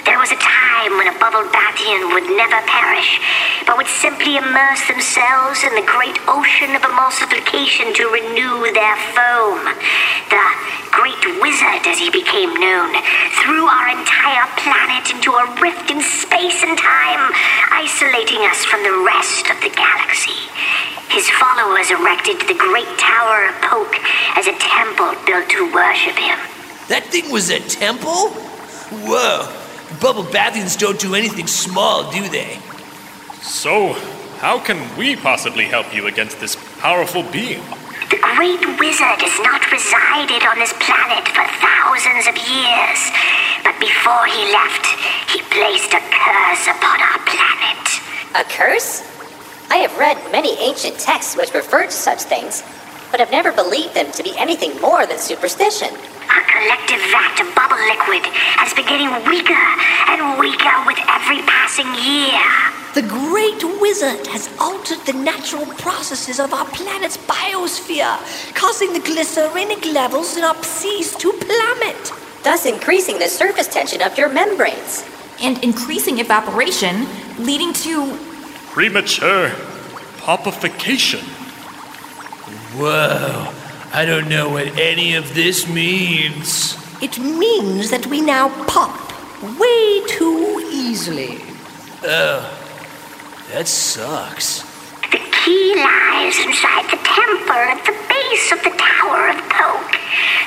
There 0.09 0.17
was 0.17 0.33
a 0.33 0.41
time 0.41 0.97
when 0.97 1.05
a 1.05 1.19
bubbled 1.21 1.53
Bathian 1.53 2.09
would 2.17 2.25
never 2.33 2.57
perish, 2.65 3.21
but 3.69 3.77
would 3.77 3.93
simply 4.01 4.41
immerse 4.41 4.81
themselves 4.89 5.61
in 5.61 5.77
the 5.77 5.85
great 5.85 6.17
ocean 6.25 6.73
of 6.73 6.81
emulsification 6.81 7.93
to 7.93 8.09
renew 8.09 8.73
their 8.73 8.97
foam. 9.13 9.69
The 10.33 10.45
Great 10.97 11.21
Wizard, 11.45 11.85
as 11.85 12.01
he 12.01 12.09
became 12.09 12.57
known, 12.57 12.97
threw 13.45 13.69
our 13.69 13.93
entire 13.93 14.49
planet 14.57 15.13
into 15.13 15.29
a 15.37 15.45
rift 15.61 15.93
in 15.93 16.01
space 16.01 16.65
and 16.65 16.73
time, 16.81 17.29
isolating 17.69 18.41
us 18.49 18.65
from 18.65 18.81
the 18.89 19.05
rest 19.05 19.53
of 19.53 19.61
the 19.61 19.69
galaxy. 19.77 20.41
His 21.13 21.29
followers 21.37 21.93
erected 21.93 22.41
the 22.49 22.57
Great 22.57 22.89
Tower 22.97 23.53
of 23.53 23.61
Poke 23.61 24.01
as 24.41 24.49
a 24.49 24.57
temple 24.57 25.21
built 25.29 25.53
to 25.53 25.69
worship 25.69 26.17
him. 26.17 26.41
That 26.89 27.05
thing 27.13 27.29
was 27.29 27.53
a 27.53 27.61
temple? 27.61 28.33
Whoa. 29.05 29.68
Bubble 30.01 30.25
Bathians 30.25 30.77
don't 30.77 30.99
do 31.01 31.15
anything 31.15 31.47
small, 31.47 32.11
do 32.11 32.29
they? 32.29 32.59
So, 33.43 33.95
how 34.39 34.61
can 34.61 34.79
we 34.97 35.17
possibly 35.17 35.65
help 35.65 35.95
you 35.95 36.07
against 36.07 36.41
this 36.41 36.57
powerful 36.79 37.23
being? 37.25 37.63
The 38.11 38.21
Great 38.21 38.63
Wizard 38.79 39.21
has 39.21 39.37
not 39.41 39.65
resided 39.73 40.47
on 40.47 40.59
this 40.59 40.73
planet 40.79 41.27
for 41.29 41.45
thousands 41.59 42.29
of 42.29 42.37
years. 42.47 43.01
But 43.65 43.77
before 43.81 44.25
he 44.29 44.53
left, 44.53 44.87
he 45.33 45.43
placed 45.51 45.93
a 45.93 46.01
curse 46.13 46.65
upon 46.69 47.01
our 47.03 47.19
planet. 47.27 47.85
A 48.37 48.45
curse? 48.45 49.03
I 49.71 49.79
have 49.79 49.99
read 49.99 50.17
many 50.31 50.57
ancient 50.61 50.99
texts 50.99 51.37
which 51.37 51.53
refer 51.53 51.85
to 51.87 51.91
such 51.91 52.23
things. 52.23 52.63
but 53.11 53.21
I've 53.21 53.31
never 53.31 53.53
believed 53.53 53.95
them 53.95 54.13
to 54.13 54.23
be 54.23 54.37
anything 54.37 54.79
more 54.81 55.07
than 55.07 55.19
superstition. 55.19 55.89
Our 56.29 56.45
collective 56.45 57.01
vat 57.09 57.41
of 57.41 57.55
bubble 57.55 57.81
liquid 57.89 58.25
has 58.61 58.75
been 58.75 58.85
getting 58.85 59.09
weaker 59.25 59.65
and 60.13 60.39
weaker 60.39 60.77
with 60.85 61.01
every 61.09 61.41
passing 61.49 61.89
year. 62.05 62.45
The 62.95 63.03
Great 63.03 63.63
Wizard 63.81 64.27
has 64.29 64.51
altered 64.61 65.01
the 65.07 65.13
natural 65.13 65.65
processes 65.77 66.39
of 66.41 66.53
our 66.53 66.67
planet's 66.67 67.17
biosphere, 67.17 68.19
causing 68.55 68.93
the 68.93 69.01
glycerinic 69.01 69.93
levels 69.93 70.37
in 70.37 70.45
our 70.45 70.63
seas 70.63 71.17
to 71.17 71.33
plummet. 71.33 72.13
Thus 72.45 72.67
increasing 72.67 73.19
the 73.19 73.29
surface 73.29 73.69
tension 73.69 74.03
of 74.03 74.19
your 74.19 74.29
membranes. 74.29 75.05
And 75.41 75.63
increasing 75.63 76.19
evaporation, 76.19 77.07
leading 77.39 77.73
to. 77.85 78.19
Premature 78.73 79.51
popification. 80.19 81.23
Whoa. 82.77 83.68
I 83.93 84.05
don't 84.05 84.29
know 84.29 84.51
what 84.51 84.67
any 84.79 85.15
of 85.15 85.35
this 85.35 85.67
means. 85.69 86.77
It 87.03 87.19
means 87.19 87.91
that 87.91 88.07
we 88.07 88.21
now 88.21 88.49
pop 88.67 88.95
way 89.59 90.03
too 90.07 90.69
easily. 90.71 91.41
Oh, 92.03 92.43
that 93.53 93.67
sucks. 93.67 94.63
The 95.11 95.19
key 95.19 95.75
lies 95.77 96.39
inside 96.45 96.85
the 96.91 96.99
temper 97.03 97.53
at 97.53 97.85
the 97.87 98.08
base 98.29 98.53
of 98.53 98.63
the 98.63 98.75
Tower 98.77 99.29
of 99.29 99.39
Poke. 99.49 99.97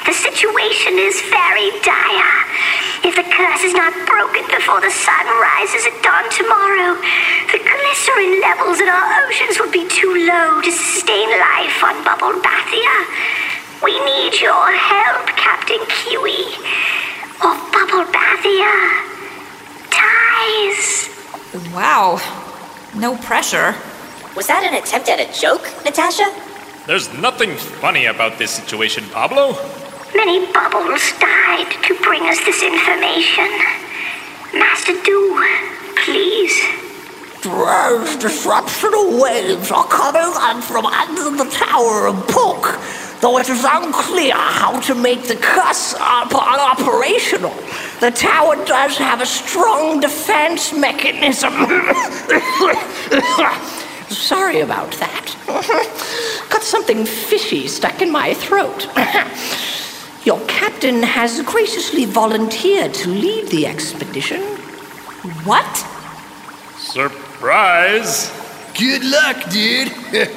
The 0.06 0.14
situation 0.14 1.02
is 1.02 1.18
very 1.34 1.70
dire. 1.82 2.38
If 3.02 3.16
the 3.16 3.26
curse 3.26 3.64
is 3.64 3.74
not 3.74 3.94
broken 4.06 4.46
before 4.54 4.82
the 4.82 4.92
sun 4.92 5.26
rises 5.26 5.90
at 5.90 5.98
dawn 6.06 6.30
tomorrow, 6.30 6.94
the 7.50 7.58
glycerin 7.58 8.42
levels 8.42 8.80
in 8.80 8.88
our 8.88 9.26
oceans 9.26 9.58
will 9.58 9.72
be 9.72 9.88
too 9.90 10.14
low 10.30 10.62
to 10.62 10.72
sustain 10.72 11.30
life 11.30 11.84
on 11.84 12.04
Bubble 12.06 12.38
Bathia. 12.42 12.96
We 13.82 13.98
need 14.06 14.40
your 14.40 14.72
help, 14.78 15.26
Captain 15.34 15.82
Kiwi. 15.90 16.54
Or 17.42 17.58
Bubble 17.74 18.06
Bathia 18.14 18.74
dies. 19.90 21.10
Wow. 21.74 22.22
No 22.94 23.18
pressure. 23.18 23.74
Was 24.36 24.48
that 24.48 24.64
an 24.64 24.76
attempt 24.76 25.10
at 25.10 25.20
a 25.20 25.28
joke, 25.34 25.66
Natasha? 25.84 26.51
There's 26.88 27.14
nothing 27.14 27.56
funny 27.56 28.08
about 28.08 28.40
this 28.40 28.50
situation, 28.50 29.04
Pablo. 29.12 29.54
Many 30.16 30.52
bubbles 30.52 31.12
died 31.20 31.72
to 31.84 31.96
bring 32.02 32.24
us 32.24 32.44
this 32.44 32.64
information. 32.64 33.48
Master 34.54 34.94
Do, 35.04 35.46
please. 36.04 36.60
Strange 37.38 38.18
disruptional 38.22 39.22
waves 39.22 39.72
are 39.72 39.88
coming 39.88 40.34
in 40.50 40.62
from 40.64 40.88
under 40.88 41.30
the 41.44 41.50
Tower 41.52 42.08
of 42.08 42.28
Poke, 42.28 42.80
though 43.22 43.38
it 43.38 43.48
is 43.48 43.64
unclear 43.64 44.34
how 44.34 44.80
to 44.82 44.96
make 44.96 45.28
the 45.28 45.36
cuss 45.36 45.94
up 46.00 46.34
operational. 46.34 47.54
The 48.00 48.10
tower 48.10 48.56
does 48.66 48.98
have 48.98 49.22
a 49.22 49.26
strong 49.28 50.00
defense 50.00 50.74
mechanism. 50.74 51.54
Sorry 54.12 54.60
about 54.60 54.92
that. 54.94 55.36
Got 56.50 56.64
something 56.64 57.06
fishy 57.06 57.68
stuck 57.68 58.02
in 58.02 58.12
my 58.12 58.34
throat. 58.34 58.88
Your 60.26 60.40
captain 60.48 61.02
has 61.02 61.42
graciously 61.42 62.06
volunteered 62.06 62.94
to 62.96 63.10
lead 63.10 63.48
the 63.48 63.66
expedition. 63.66 64.42
What? 65.46 65.78
Surprise! 66.78 68.32
Good 68.78 69.04
luck, 69.04 69.50
dude. 69.50 69.92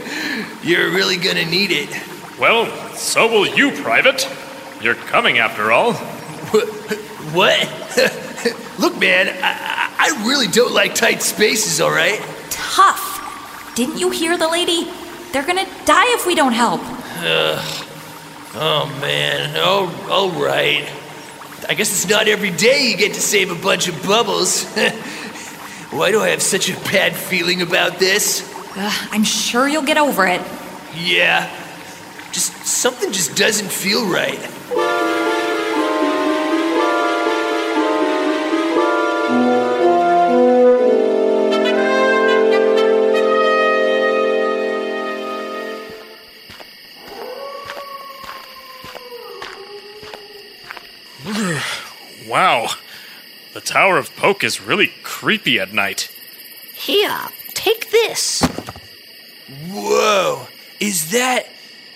You're 0.62 0.91
really 0.91 1.16
gonna 1.16 1.45
need 1.45 1.70
it. 1.70 1.91
Well, 2.39 2.66
so 2.95 3.29
will 3.29 3.47
you, 3.47 3.70
Private. 3.72 4.29
You're 4.81 4.95
coming 4.95 5.39
after 5.39 5.72
all. 5.72 5.95
What? 7.33 7.68
Look, 8.79 8.99
man, 8.99 9.29
I, 9.43 9.95
I 9.99 10.27
really 10.27 10.47
don't 10.47 10.72
like 10.72 10.95
tight 10.95 11.22
spaces, 11.22 11.81
all 11.81 11.91
right? 11.91 12.20
Tough. 12.51 13.13
Didn't 13.75 13.99
you 13.99 14.11
hear 14.11 14.39
the 14.39 14.49
lady? 14.49 14.89
They're 15.33 15.47
gonna 15.47 15.66
die 15.85 16.14
if 16.14 16.27
we 16.27 16.35
don't 16.35 16.53
help. 16.53 16.81
Ugh. 17.18 17.87
Oh, 18.57 18.87
man. 19.01 19.53
Oh, 19.57 19.91
all 20.09 20.31
right. 20.31 20.89
I 21.68 21.75
guess 21.75 21.91
it's 21.91 22.09
not 22.09 22.29
every 22.29 22.53
day 22.53 22.89
you 22.89 22.97
get 22.97 23.14
to 23.14 23.20
save 23.20 23.51
a 23.51 23.57
bunch 23.57 23.89
of 23.89 24.01
bubbles. 24.07 24.64
Why 25.91 26.12
do 26.12 26.20
I 26.20 26.29
have 26.29 26.43
such 26.43 26.68
a 26.70 26.75
bad 26.93 27.16
feeling 27.16 27.62
about 27.62 27.99
this? 27.99 28.49
Ugh, 28.77 29.09
I'm 29.11 29.25
sure 29.25 29.68
you'll 29.68 29.83
get 29.83 29.97
over 29.99 30.25
it. 30.27 30.41
Yeah. 30.97 31.51
Just 32.31 32.53
something 32.64 33.11
just 33.11 33.37
doesn't 33.37 33.70
feel 33.70 34.07
right. 34.09 34.39
Tower 53.64 53.98
of 53.98 54.14
Poke 54.16 54.44
is 54.44 54.60
really 54.60 54.92
creepy 55.02 55.58
at 55.58 55.72
night. 55.72 56.10
Here, 56.74 57.18
take 57.54 57.90
this. 57.90 58.42
Whoa. 59.70 60.46
Is 60.80 61.10
that. 61.12 61.46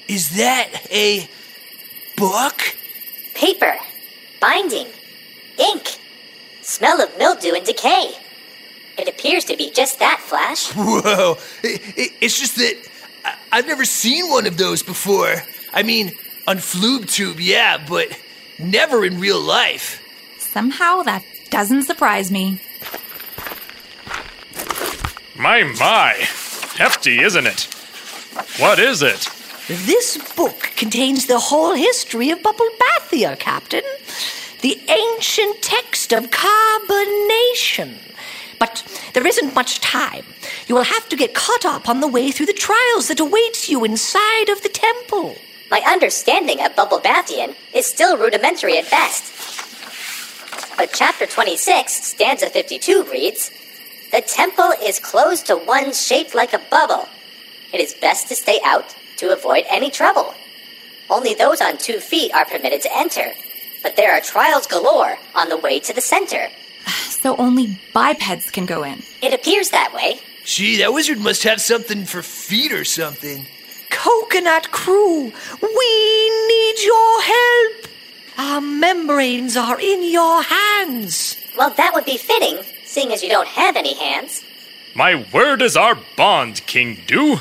Is 0.08 0.36
that 0.36 0.68
a. 0.90 1.28
book? 2.16 2.60
Paper, 3.34 3.76
binding, 4.40 4.88
ink, 5.58 5.98
smell 6.62 7.00
of 7.00 7.16
mildew 7.18 7.54
and 7.54 7.64
decay. 7.64 8.10
It 8.98 9.06
appears 9.06 9.44
to 9.44 9.56
be 9.56 9.70
just 9.70 10.00
that, 10.00 10.18
Flash. 10.20 10.72
Whoa. 10.72 11.36
It, 11.62 11.80
it, 11.96 12.12
it's 12.20 12.40
just 12.40 12.56
that 12.56 12.74
I, 13.24 13.36
I've 13.52 13.66
never 13.68 13.84
seen 13.84 14.28
one 14.28 14.46
of 14.48 14.56
those 14.56 14.82
before. 14.82 15.36
I 15.72 15.84
mean, 15.84 16.10
on 16.48 16.56
FlubeTube, 16.56 17.36
yeah, 17.38 17.78
but 17.88 18.08
never 18.58 19.04
in 19.04 19.20
real 19.20 19.40
life. 19.40 20.02
Somehow 20.38 21.02
that 21.02 21.22
doesn't 21.50 21.84
surprise 21.84 22.30
me. 22.30 22.60
My, 25.36 25.62
my. 25.78 26.14
Hefty, 26.76 27.20
isn't 27.20 27.46
it? 27.46 27.68
What 28.58 28.78
is 28.78 29.02
it? 29.02 29.28
This 29.68 30.16
book 30.34 30.72
contains 30.76 31.26
the 31.26 31.38
whole 31.38 31.74
history 31.74 32.30
of 32.30 32.42
Bubble 32.42 32.68
Bathia, 32.80 33.38
Captain. 33.38 33.84
The 34.62 34.80
ancient 34.88 35.62
text 35.62 36.12
of 36.12 36.30
carbonation. 36.30 37.98
But 38.58 38.82
there 39.14 39.26
isn't 39.26 39.54
much 39.54 39.80
time. 39.80 40.24
You 40.66 40.74
will 40.74 40.82
have 40.82 41.08
to 41.10 41.16
get 41.16 41.34
caught 41.34 41.64
up 41.64 41.88
on 41.88 42.00
the 42.00 42.08
way 42.08 42.30
through 42.30 42.46
the 42.46 42.52
trials 42.52 43.08
that 43.08 43.20
awaits 43.20 43.68
you 43.68 43.84
inside 43.84 44.48
of 44.48 44.62
the 44.62 44.68
temple. 44.68 45.36
My 45.70 45.80
understanding 45.86 46.64
of 46.64 46.74
Bubble 46.74 46.98
Bathian 46.98 47.54
is 47.74 47.86
still 47.86 48.16
rudimentary 48.16 48.78
at 48.78 48.90
best. 48.90 49.67
But 50.78 50.92
chapter 50.94 51.26
26, 51.26 51.92
stanza 51.92 52.48
52 52.48 53.02
reads 53.10 53.50
The 54.12 54.20
temple 54.20 54.72
is 54.80 55.00
closed 55.00 55.46
to 55.46 55.56
one 55.56 55.92
shaped 55.92 56.36
like 56.36 56.52
a 56.52 56.60
bubble. 56.70 57.08
It 57.72 57.80
is 57.80 57.94
best 57.94 58.28
to 58.28 58.36
stay 58.36 58.60
out 58.64 58.94
to 59.16 59.32
avoid 59.32 59.64
any 59.68 59.90
trouble. 59.90 60.32
Only 61.10 61.34
those 61.34 61.60
on 61.60 61.78
two 61.78 61.98
feet 61.98 62.32
are 62.32 62.44
permitted 62.44 62.80
to 62.82 62.96
enter, 62.96 63.32
but 63.82 63.96
there 63.96 64.12
are 64.12 64.20
trials 64.20 64.68
galore 64.68 65.18
on 65.34 65.48
the 65.48 65.56
way 65.56 65.80
to 65.80 65.92
the 65.92 66.00
center. 66.00 66.48
So 67.18 67.34
only 67.36 67.80
bipeds 67.92 68.48
can 68.48 68.64
go 68.64 68.84
in. 68.84 69.02
It 69.20 69.34
appears 69.34 69.70
that 69.70 69.92
way. 69.92 70.20
Gee, 70.44 70.78
that 70.78 70.94
wizard 70.94 71.18
must 71.18 71.42
have 71.42 71.60
something 71.60 72.04
for 72.04 72.22
feet 72.22 72.72
or 72.72 72.84
something. 72.84 73.44
Coconut 73.90 74.70
Crew, 74.70 75.32
we 75.60 76.46
need 76.46 76.76
your 76.84 77.22
help. 77.22 77.97
Our 78.38 78.60
membranes 78.60 79.56
are 79.56 79.80
in 79.80 80.08
your 80.08 80.44
hands. 80.44 81.36
Well, 81.56 81.70
that 81.70 81.92
would 81.92 82.04
be 82.04 82.16
fitting, 82.16 82.60
seeing 82.84 83.10
as 83.10 83.20
you 83.20 83.28
don't 83.28 83.48
have 83.48 83.74
any 83.74 83.94
hands. 83.94 84.44
My 84.94 85.26
word 85.32 85.60
is 85.60 85.76
our 85.76 85.98
bond, 86.16 86.64
King 86.64 86.98
Do. 87.04 87.38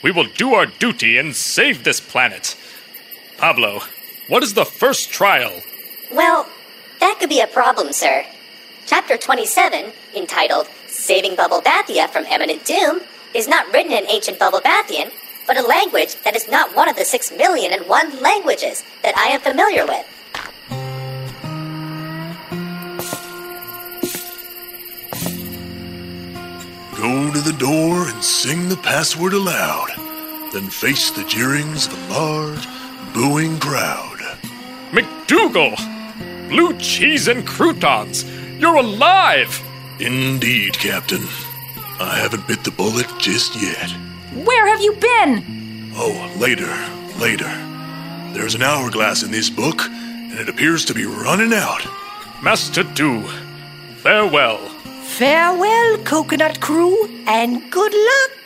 We 0.00 0.12
will 0.12 0.28
do 0.36 0.54
our 0.54 0.66
duty 0.66 1.18
and 1.18 1.34
save 1.34 1.82
this 1.82 2.00
planet. 2.00 2.56
Pablo, 3.36 3.80
what 4.28 4.44
is 4.44 4.54
the 4.54 4.64
first 4.64 5.10
trial? 5.10 5.60
Well, 6.12 6.48
that 7.00 7.16
could 7.18 7.28
be 7.28 7.40
a 7.40 7.48
problem, 7.48 7.92
sir. 7.92 8.24
Chapter 8.86 9.16
27, 9.16 9.90
entitled 10.14 10.68
Saving 10.86 11.34
Bubble 11.34 11.62
Bathia 11.62 12.08
from 12.08 12.26
Eminent 12.28 12.64
Doom, 12.64 13.00
is 13.34 13.48
not 13.48 13.72
written 13.72 13.92
in 13.92 14.08
ancient 14.08 14.38
Bubble 14.38 14.60
Bathian, 14.60 15.10
but 15.48 15.56
a 15.56 15.66
language 15.66 16.14
that 16.22 16.36
is 16.36 16.48
not 16.48 16.76
one 16.76 16.88
of 16.88 16.94
the 16.94 17.04
six 17.04 17.32
million 17.32 17.72
and 17.72 17.88
one 17.88 18.22
languages 18.22 18.84
that 19.02 19.16
I 19.16 19.30
am 19.30 19.40
familiar 19.40 19.84
with. 19.84 20.06
Go 26.98 27.32
to 27.32 27.40
the 27.40 27.56
door 27.56 28.08
and 28.08 28.24
sing 28.24 28.68
the 28.68 28.76
password 28.76 29.32
aloud. 29.32 29.88
then 30.52 30.68
face 30.68 31.12
the 31.12 31.22
jeerings 31.22 31.86
of 31.86 31.94
a 31.94 32.12
large, 32.12 32.66
booing 33.14 33.60
crowd. 33.60 34.18
McDougal! 34.90 35.76
Blue 36.48 36.76
cheese 36.78 37.28
and 37.28 37.46
croutons! 37.46 38.24
You're 38.58 38.74
alive! 38.74 39.62
Indeed, 40.00 40.74
Captain. 40.74 41.22
I 42.00 42.18
haven't 42.20 42.48
bit 42.48 42.64
the 42.64 42.72
bullet 42.72 43.06
just 43.18 43.54
yet. 43.62 43.90
Where 44.44 44.66
have 44.66 44.80
you 44.80 44.94
been? 44.94 45.92
Oh, 45.94 46.34
later, 46.36 46.74
later. 47.20 47.48
There's 48.34 48.56
an 48.56 48.62
hourglass 48.62 49.22
in 49.22 49.30
this 49.30 49.50
book, 49.50 49.82
and 49.82 50.32
it 50.40 50.48
appears 50.48 50.84
to 50.86 50.94
be 50.94 51.06
running 51.06 51.52
out. 51.52 51.86
Master 52.42 52.82
Do, 52.82 53.22
farewell. 53.98 54.58
Farewell, 55.18 55.98
Coconut 56.04 56.60
Crew, 56.60 57.08
and 57.26 57.72
good 57.72 57.92
luck. 57.92 58.38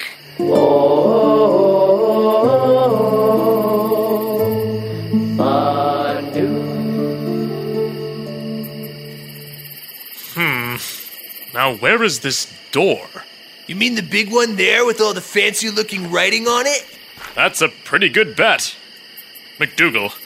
Hmm. 10.35 10.77
Now, 11.53 11.75
where 11.75 12.03
is 12.03 12.21
this 12.21 12.51
door? 12.71 13.07
You 13.67 13.77
mean 13.77 13.95
the 13.95 14.01
big 14.01 14.33
one 14.33 14.57
there 14.57 14.87
with 14.87 14.99
all 15.03 15.13
the 15.13 15.21
fancy 15.21 15.69
looking 15.69 16.11
writing 16.11 16.49
on 16.49 16.67
it? 16.67 16.87
That's 17.35 17.61
a 17.61 17.69
pretty 17.69 18.09
good 18.09 18.35
bet. 18.35 18.75
McDougal, 19.59 20.19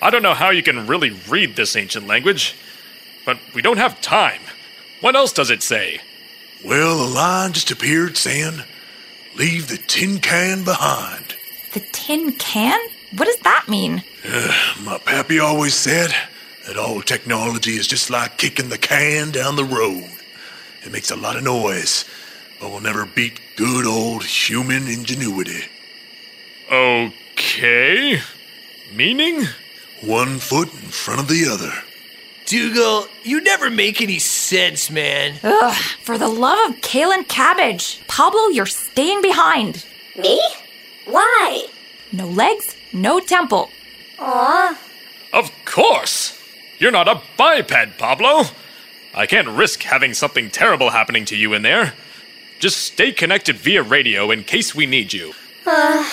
I 0.00 0.10
don't 0.10 0.22
know 0.22 0.34
how 0.34 0.50
you 0.50 0.62
can 0.62 0.86
really 0.86 1.10
read 1.28 1.56
this 1.56 1.74
ancient 1.74 2.06
language, 2.06 2.54
but 3.26 3.40
we 3.52 3.62
don't 3.62 3.78
have 3.78 4.00
time. 4.00 4.42
What 5.00 5.14
else 5.14 5.32
does 5.32 5.50
it 5.50 5.62
say? 5.62 6.00
Well, 6.64 7.00
a 7.02 7.06
line 7.06 7.52
just 7.52 7.70
appeared 7.70 8.16
saying, 8.16 8.62
Leave 9.36 9.68
the 9.68 9.76
tin 9.76 10.18
can 10.18 10.64
behind. 10.64 11.36
The 11.72 11.86
tin 11.92 12.32
can? 12.32 12.78
What 13.16 13.26
does 13.26 13.38
that 13.38 13.68
mean? 13.68 14.02
My 14.82 14.98
pappy 14.98 15.38
always 15.38 15.74
said 15.74 16.10
that 16.66 16.76
all 16.76 17.00
technology 17.00 17.76
is 17.76 17.86
just 17.86 18.10
like 18.10 18.36
kicking 18.36 18.68
the 18.68 18.78
can 18.78 19.30
down 19.30 19.56
the 19.56 19.64
road. 19.64 20.10
It 20.84 20.92
makes 20.92 21.10
a 21.10 21.16
lot 21.16 21.36
of 21.36 21.44
noise, 21.44 22.04
but 22.60 22.70
will 22.70 22.80
never 22.80 23.06
beat 23.06 23.40
good 23.56 23.86
old 23.86 24.24
human 24.24 24.88
ingenuity. 24.88 25.64
Okay. 26.70 28.20
Meaning? 28.92 29.44
One 30.02 30.38
foot 30.38 30.72
in 30.72 30.90
front 30.90 31.20
of 31.20 31.28
the 31.28 31.48
other. 31.48 31.72
Dougal, 32.48 33.08
you 33.24 33.42
never 33.42 33.68
make 33.68 34.00
any 34.00 34.18
sense, 34.18 34.90
man. 34.90 35.38
Ugh, 35.44 35.74
for 36.02 36.16
the 36.16 36.28
love 36.28 36.58
of 36.70 36.80
kale 36.80 37.12
and 37.12 37.28
cabbage. 37.28 38.00
Pablo, 38.08 38.46
you're 38.48 38.64
staying 38.64 39.20
behind. 39.20 39.84
Me? 40.16 40.40
Why? 41.04 41.66
No 42.10 42.26
legs, 42.26 42.74
no 42.90 43.20
temple. 43.20 43.68
Aw. 44.18 44.78
Of 45.34 45.52
course! 45.66 46.42
You're 46.78 46.90
not 46.90 47.06
a 47.06 47.20
biped, 47.36 47.98
Pablo! 47.98 48.44
I 49.14 49.26
can't 49.26 49.48
risk 49.48 49.82
having 49.82 50.14
something 50.14 50.48
terrible 50.48 50.88
happening 50.88 51.26
to 51.26 51.36
you 51.36 51.52
in 51.52 51.60
there. 51.60 51.92
Just 52.60 52.78
stay 52.78 53.12
connected 53.12 53.56
via 53.56 53.82
radio 53.82 54.30
in 54.30 54.42
case 54.44 54.74
we 54.74 54.86
need 54.86 55.12
you. 55.12 55.34
Uh, 55.66 56.08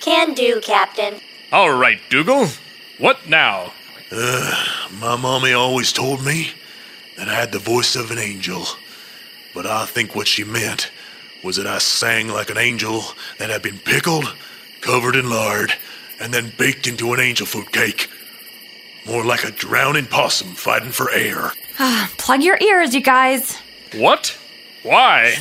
can 0.00 0.32
do, 0.32 0.62
Captain. 0.62 1.20
All 1.52 1.76
right, 1.76 2.00
Dougal. 2.08 2.46
What 2.96 3.28
now? 3.28 3.74
Uh, 4.10 4.64
my 5.00 5.16
mommy 5.16 5.52
always 5.52 5.92
told 5.92 6.24
me 6.24 6.50
that 7.16 7.28
I 7.28 7.34
had 7.34 7.52
the 7.52 7.58
voice 7.58 7.94
of 7.96 8.10
an 8.10 8.18
angel. 8.18 8.64
But 9.54 9.66
I 9.66 9.84
think 9.86 10.14
what 10.14 10.26
she 10.28 10.44
meant 10.44 10.90
was 11.44 11.56
that 11.56 11.66
I 11.66 11.78
sang 11.78 12.28
like 12.28 12.50
an 12.50 12.58
angel 12.58 13.02
that 13.38 13.50
had 13.50 13.62
been 13.62 13.78
pickled, 13.78 14.34
covered 14.80 15.16
in 15.16 15.28
lard, 15.30 15.72
and 16.20 16.32
then 16.32 16.52
baked 16.58 16.86
into 16.86 17.12
an 17.12 17.20
angel 17.20 17.46
food 17.46 17.70
cake. 17.72 18.08
More 19.06 19.24
like 19.24 19.44
a 19.44 19.50
drowning 19.50 20.06
possum 20.06 20.48
fighting 20.54 20.90
for 20.90 21.10
air. 21.10 21.52
Ah, 21.78 22.10
Plug 22.18 22.42
your 22.42 22.58
ears, 22.60 22.94
you 22.94 23.00
guys. 23.00 23.56
What? 23.94 24.36
Why? 24.82 25.34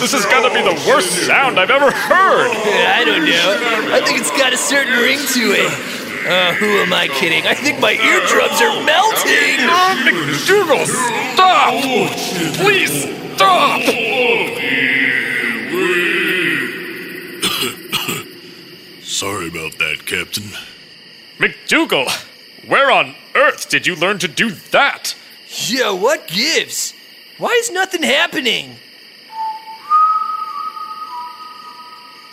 This 0.00 0.12
has 0.12 0.24
got 0.24 0.48
to 0.48 0.54
be 0.54 0.62
the 0.62 0.88
worst 0.88 1.26
sound 1.26 1.60
I've 1.60 1.68
ever 1.68 1.90
heard! 1.90 2.48
I 2.48 3.04
don't 3.04 3.26
know. 3.26 3.94
I 3.94 4.00
think 4.00 4.18
it's 4.18 4.30
got 4.30 4.54
a 4.54 4.56
certain 4.56 4.94
ring 4.94 5.18
to 5.18 5.52
it. 5.52 5.70
Uh, 6.26 6.54
who 6.54 6.78
am 6.78 6.90
I 6.94 7.08
kidding? 7.08 7.46
I 7.46 7.52
think 7.52 7.80
my 7.80 7.92
eardrums 7.92 8.62
are 8.62 8.82
melting! 8.82 9.60
McDougal, 10.08 10.86
stop! 11.34 11.84
Please, 12.56 13.04
stop! 13.36 13.82
Sorry 19.02 19.48
about 19.48 19.76
that, 19.80 20.06
Captain. 20.06 20.44
McDougal, 21.36 22.08
where 22.66 22.90
on 22.90 23.14
earth 23.34 23.68
did 23.68 23.86
you 23.86 23.96
learn 23.96 24.18
to 24.20 24.28
do 24.28 24.50
that? 24.70 25.14
Yeah, 25.66 25.92
what 25.92 26.26
gives? 26.26 26.94
Why 27.36 27.50
is 27.50 27.70
nothing 27.70 28.02
happening? 28.02 28.76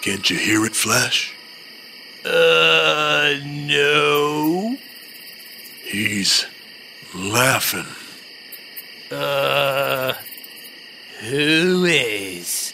Can't 0.08 0.30
you 0.30 0.38
hear 0.38 0.66
it, 0.66 0.74
Flash? 0.74 1.36
Uh, 2.24 3.36
no. 3.43 4.78
He's 5.84 6.45
laughing. 7.14 7.86
Uh, 9.12 10.14
who 11.20 11.84
is? 11.84 12.74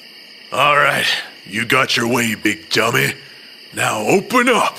All 0.51 0.75
right, 0.75 1.07
you 1.47 1.65
got 1.65 1.97
your 1.97 2.07
way, 2.07 2.35
big 2.35 2.69
dummy. 2.69 3.15
Now 3.73 4.05
open 4.05 4.47
up, 4.47 4.77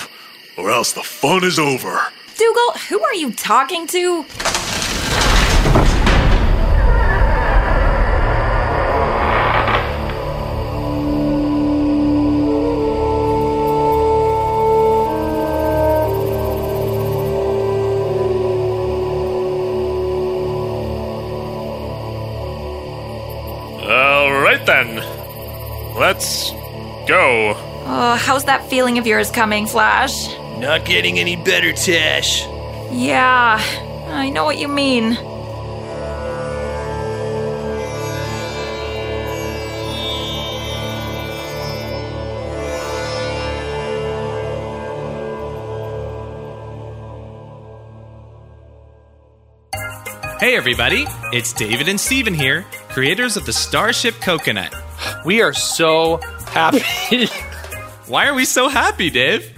or 0.56 0.70
else 0.70 0.92
the 0.92 1.02
fun 1.02 1.42
is 1.42 1.58
over. 1.58 2.06
Dougal, 2.36 2.70
who 2.88 3.02
are 3.02 3.14
you 3.14 3.32
talking 3.32 3.88
to? 3.88 4.24
Right 24.66 24.86
then. 24.86 25.94
Let's 25.98 26.50
go. 27.06 27.54
Oh, 27.86 28.16
how's 28.18 28.44
that 28.44 28.68
feeling 28.68 28.98
of 28.98 29.06
yours 29.06 29.30
coming, 29.30 29.66
Flash? 29.66 30.28
Not 30.58 30.84
getting 30.84 31.18
any 31.18 31.36
better, 31.36 31.72
Tash. 31.72 32.46
Yeah, 32.90 33.60
I 34.08 34.30
know 34.30 34.44
what 34.44 34.58
you 34.58 34.68
mean. 34.68 35.16
Hey 50.40 50.56
everybody, 50.56 51.06
it's 51.34 51.52
David 51.52 51.88
and 51.88 51.98
Steven 51.98 52.32
here, 52.32 52.64
creators 52.90 53.36
of 53.36 53.44
the 53.44 53.52
Starship 53.52 54.14
Coconut. 54.20 54.72
We 55.26 55.42
are 55.42 55.52
so 55.52 56.18
happy. 56.46 57.26
Why 58.06 58.28
are 58.28 58.34
we 58.34 58.44
so 58.44 58.68
happy, 58.68 59.10
Dave? 59.10 59.52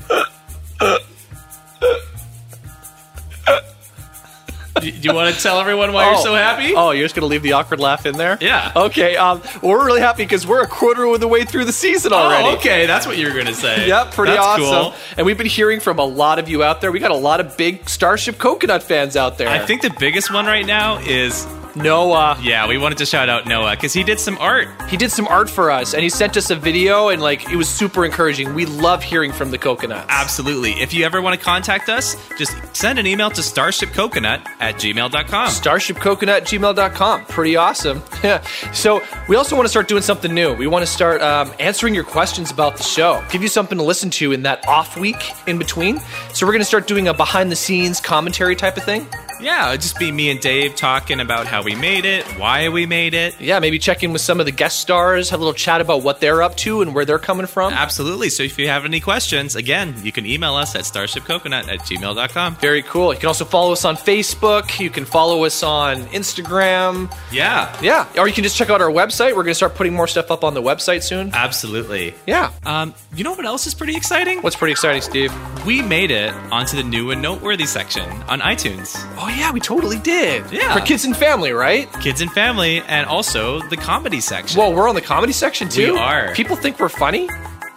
Do 4.80 4.88
you 4.88 5.12
want 5.14 5.34
to 5.34 5.40
tell 5.40 5.60
everyone 5.60 5.92
why 5.92 6.10
you're 6.10 6.22
so 6.22 6.34
happy? 6.34 6.74
Oh, 6.74 6.92
you're 6.92 7.04
just 7.04 7.14
going 7.14 7.22
to 7.22 7.26
leave 7.28 7.42
the 7.42 7.52
awkward 7.52 7.80
laugh 7.80 8.06
in 8.06 8.16
there? 8.16 8.38
Yeah. 8.40 8.72
Okay, 8.74 9.16
um, 9.16 9.40
well, 9.62 9.72
we're 9.72 9.84
really 9.84 10.00
happy 10.00 10.24
because 10.24 10.46
we're 10.46 10.62
a 10.62 10.66
quarter 10.66 11.04
of 11.04 11.20
the 11.20 11.28
way 11.28 11.44
through 11.44 11.66
the 11.66 11.72
season 11.72 12.12
already. 12.12 12.48
Oh, 12.48 12.56
okay, 12.56 12.86
that's 12.86 13.06
what 13.06 13.18
you 13.18 13.26
were 13.26 13.34
going 13.34 13.46
to 13.46 13.54
say. 13.54 13.86
Yep, 13.86 14.12
pretty 14.12 14.32
That's 14.32 14.46
awesome. 14.46 14.64
cool. 14.64 14.94
And 15.16 15.26
we've 15.26 15.38
been 15.38 15.46
hearing 15.46 15.80
from 15.80 15.98
a 15.98 16.04
lot 16.04 16.38
of 16.38 16.48
you 16.48 16.64
out 16.64 16.80
there. 16.80 16.90
We 16.90 16.98
got 16.98 17.10
a 17.10 17.16
lot 17.16 17.40
of 17.40 17.56
big 17.56 17.88
Starship 17.88 18.38
Coconut 18.38 18.82
fans 18.82 19.16
out 19.16 19.38
there. 19.38 19.48
I 19.48 19.58
think 19.58 19.82
the 19.82 19.94
biggest 19.98 20.32
one 20.32 20.46
right 20.46 20.66
now 20.66 20.98
is 20.98 21.46
Noah. 21.76 22.38
Yeah, 22.42 22.66
we 22.66 22.78
wanted 22.78 22.98
to 22.98 23.06
shout 23.06 23.28
out 23.28 23.46
Noah 23.46 23.72
because 23.76 23.92
he 23.92 24.02
did 24.02 24.18
some 24.18 24.38
art. 24.38 24.68
He 24.88 24.96
did 24.96 25.12
some 25.12 25.26
art 25.28 25.48
for 25.50 25.70
us 25.70 25.94
and 25.94 26.02
he 26.02 26.08
sent 26.08 26.36
us 26.36 26.50
a 26.50 26.56
video 26.56 27.08
and 27.08 27.20
like 27.22 27.50
it 27.50 27.56
was 27.56 27.68
super 27.68 28.04
encouraging. 28.04 28.54
We 28.54 28.66
love 28.66 29.02
hearing 29.02 29.32
from 29.32 29.50
the 29.50 29.58
coconuts. 29.58 30.06
Absolutely. 30.08 30.72
If 30.72 30.94
you 30.94 31.04
ever 31.04 31.20
want 31.20 31.38
to 31.38 31.44
contact 31.44 31.88
us, 31.88 32.16
just 32.38 32.56
send 32.74 32.98
an 32.98 33.06
email 33.06 33.30
to 33.30 33.40
starshipcoconut 33.40 34.46
at 34.60 34.76
gmail.com. 34.76 35.48
Starshipcoconut 35.48 36.40
gmail.com. 36.42 37.24
Pretty 37.26 37.56
awesome. 37.56 38.02
Yeah. 38.22 38.44
So 38.72 39.02
we 39.28 39.36
also 39.36 39.56
want 39.56 39.64
to 39.64 39.70
start 39.70 39.88
doing 39.88 40.02
something 40.02 40.32
new. 40.34 40.52
We 40.54 40.66
want 40.66 40.84
to 40.84 40.90
start 40.90 41.22
um, 41.22 41.52
answering 41.58 41.94
your 41.94 42.04
questions 42.04 42.50
about 42.50 42.76
the 42.76 42.82
show, 42.82 43.24
give 43.30 43.42
you 43.42 43.48
something 43.48 43.78
to 43.78 43.84
listen 43.84 44.10
to 44.10 44.32
in 44.32 44.42
that 44.42 44.66
off 44.68 44.96
week 44.96 45.16
in 45.46 45.58
between. 45.58 46.00
So 46.34 46.46
we're 46.46 46.52
going 46.52 46.60
to 46.60 46.66
start 46.66 46.86
doing 46.86 47.08
a 47.08 47.14
behind 47.14 47.50
the 47.50 47.56
scenes 47.56 48.00
commentary 48.00 48.54
type 48.54 48.76
of 48.76 48.84
thing. 48.84 49.06
Yeah, 49.40 49.68
it'd 49.68 49.82
just 49.82 49.98
be 49.98 50.10
me 50.10 50.30
and 50.30 50.40
Dave 50.40 50.74
talking 50.76 51.20
about 51.20 51.46
how 51.46 51.62
we 51.62 51.74
made 51.74 52.04
it, 52.04 52.24
why 52.38 52.68
we 52.68 52.86
made 52.86 53.14
it. 53.14 53.38
Yeah, 53.40 53.58
maybe 53.58 53.78
check 53.78 54.02
in 54.02 54.12
with 54.12 54.22
some 54.22 54.40
of 54.40 54.46
the 54.46 54.52
guest 54.52 54.80
stars, 54.80 55.30
have 55.30 55.40
a 55.40 55.42
little 55.42 55.54
chat 55.54 55.80
about 55.80 56.02
what 56.02 56.20
they're 56.20 56.42
up 56.42 56.56
to 56.58 56.80
and 56.82 56.94
where 56.94 57.04
they're 57.04 57.18
coming 57.18 57.46
from. 57.46 57.72
Absolutely. 57.72 58.30
So 58.30 58.42
if 58.42 58.58
you 58.58 58.68
have 58.68 58.84
any 58.84 59.00
questions, 59.00 59.54
again, 59.56 59.94
you 60.02 60.12
can 60.12 60.26
email 60.26 60.54
us 60.54 60.74
at 60.74 60.82
starshipcoconut 60.82 61.68
at 61.68 61.80
gmail.com. 61.80 62.56
Very 62.56 62.82
cool. 62.82 63.12
You 63.12 63.20
can 63.20 63.28
also 63.28 63.44
follow 63.44 63.72
us 63.72 63.84
on 63.84 63.96
Facebook. 63.96 64.80
You 64.80 64.90
can 64.90 65.04
follow 65.04 65.44
us 65.44 65.62
on 65.62 66.02
Instagram. 66.06 67.14
Yeah. 67.32 67.76
Yeah. 67.82 68.06
Or 68.18 68.26
you 68.28 68.34
can 68.34 68.44
just 68.44 68.56
check 68.56 68.70
out 68.70 68.80
our 68.80 68.90
website. 68.90 69.30
We're 69.30 69.42
going 69.42 69.48
to 69.48 69.54
start 69.54 69.74
putting 69.74 69.94
more 69.94 70.06
stuff 70.08 70.30
up 70.30 70.44
on 70.44 70.54
the 70.54 70.62
website 70.62 71.02
soon. 71.02 71.30
Absolutely. 71.34 72.14
Yeah. 72.26 72.52
Um, 72.64 72.94
you 73.14 73.24
know 73.24 73.32
what 73.32 73.44
else 73.44 73.66
is 73.66 73.74
pretty 73.74 73.96
exciting? 73.96 74.40
What's 74.40 74.56
pretty 74.56 74.72
exciting, 74.72 75.02
Steve? 75.02 75.32
We 75.66 75.82
made 75.82 76.10
it 76.10 76.32
onto 76.50 76.76
the 76.76 76.82
new 76.82 77.10
and 77.10 77.20
noteworthy 77.20 77.66
section 77.66 78.08
on 78.28 78.40
iTunes. 78.40 78.94
Oh, 79.18 79.25
Oh, 79.26 79.28
yeah, 79.30 79.50
we 79.50 79.58
totally 79.58 79.98
did. 79.98 80.48
Yeah. 80.52 80.72
For 80.72 80.80
kids 80.80 81.04
and 81.04 81.16
family, 81.16 81.50
right? 81.50 81.92
Kids 81.94 82.20
and 82.20 82.30
family, 82.30 82.80
and 82.82 83.08
also 83.08 83.60
the 83.60 83.76
comedy 83.76 84.20
section. 84.20 84.56
Well, 84.56 84.72
we're 84.72 84.88
on 84.88 84.94
the 84.94 85.00
comedy 85.00 85.32
section 85.32 85.68
too? 85.68 85.94
We 85.94 85.98
are. 85.98 86.32
People 86.32 86.54
think 86.54 86.78
we're 86.78 86.88
funny? 86.88 87.28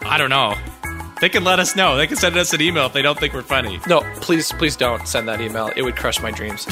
I 0.01 0.19
don't 0.19 0.29
know. 0.29 0.53
They 1.21 1.29
can 1.29 1.43
let 1.43 1.59
us 1.59 1.75
know. 1.75 1.97
They 1.97 2.07
can 2.07 2.15
send 2.17 2.37
us 2.37 2.53
an 2.53 2.61
email 2.61 2.85
if 2.85 2.93
they 2.93 3.01
don't 3.01 3.19
think 3.19 3.33
we're 3.33 3.41
funny. 3.41 3.79
No, 3.87 4.01
please, 4.21 4.51
please 4.53 4.75
don't 4.77 5.05
send 5.07 5.27
that 5.27 5.41
email. 5.41 5.69
It 5.75 5.81
would 5.81 5.95
crush 5.97 6.21
my 6.21 6.31
dreams. 6.31 6.65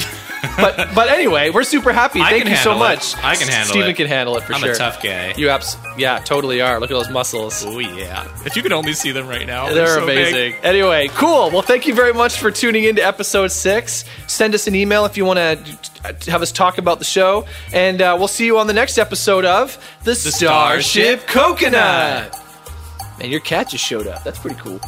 but 0.56 0.88
but 0.94 1.08
anyway, 1.08 1.50
we're 1.50 1.64
super 1.64 1.92
happy. 1.92 2.20
I 2.20 2.30
Thank 2.30 2.48
you 2.48 2.56
so 2.56 2.70
handle 2.70 2.86
it. 2.86 2.94
much. 2.96 3.16
I 3.18 3.36
can 3.36 3.48
handle 3.48 3.66
Steven 3.66 3.90
it. 3.90 3.94
Steven 3.94 3.94
can 3.94 4.06
handle 4.06 4.36
it 4.38 4.44
for 4.44 4.54
sure. 4.54 4.68
I'm 4.70 4.74
a 4.74 4.78
tough 4.78 5.02
guy. 5.02 5.34
You 5.36 5.50
abs- 5.50 5.76
yeah, 5.98 6.18
totally 6.20 6.60
are. 6.60 6.80
Look 6.80 6.90
at 6.90 6.94
those 6.94 7.10
muscles. 7.10 7.64
Oh 7.66 7.78
yeah. 7.78 8.26
If 8.46 8.56
you 8.56 8.62
could 8.62 8.72
only 8.72 8.94
see 8.94 9.12
them 9.12 9.28
right 9.28 9.46
now, 9.46 9.72
They're 9.72 9.86
so 9.86 10.06
big. 10.06 10.18
amazing. 10.28 10.54
Anyway, 10.62 11.08
cool. 11.08 11.50
Well, 11.50 11.62
thank 11.62 11.86
you 11.86 11.94
very 11.94 12.14
much 12.14 12.38
for 12.38 12.50
tuning 12.50 12.84
in 12.84 12.96
to 12.96 13.02
episode 13.02 13.52
six. 13.52 14.04
Send 14.28 14.54
us 14.54 14.66
an 14.66 14.74
email 14.74 15.04
if 15.04 15.16
you 15.16 15.24
want 15.26 15.38
to 15.38 16.30
have 16.30 16.40
us 16.42 16.52
talk 16.52 16.78
about 16.78 16.98
the 17.00 17.04
show, 17.04 17.44
and 17.72 18.00
uh, 18.00 18.16
we'll 18.18 18.28
see 18.28 18.46
you 18.46 18.58
on 18.58 18.66
the 18.66 18.72
next 18.72 18.96
episode 18.98 19.44
of 19.44 19.76
the, 20.04 20.14
Starship 20.14 21.20
Starship 21.20 21.26
Coconut. 21.26 22.37
Man, 23.18 23.30
your 23.30 23.40
cat 23.40 23.68
just 23.70 23.84
showed 23.84 24.06
up. 24.06 24.22
That's 24.22 24.38
pretty 24.38 24.60
cool. 24.60 24.80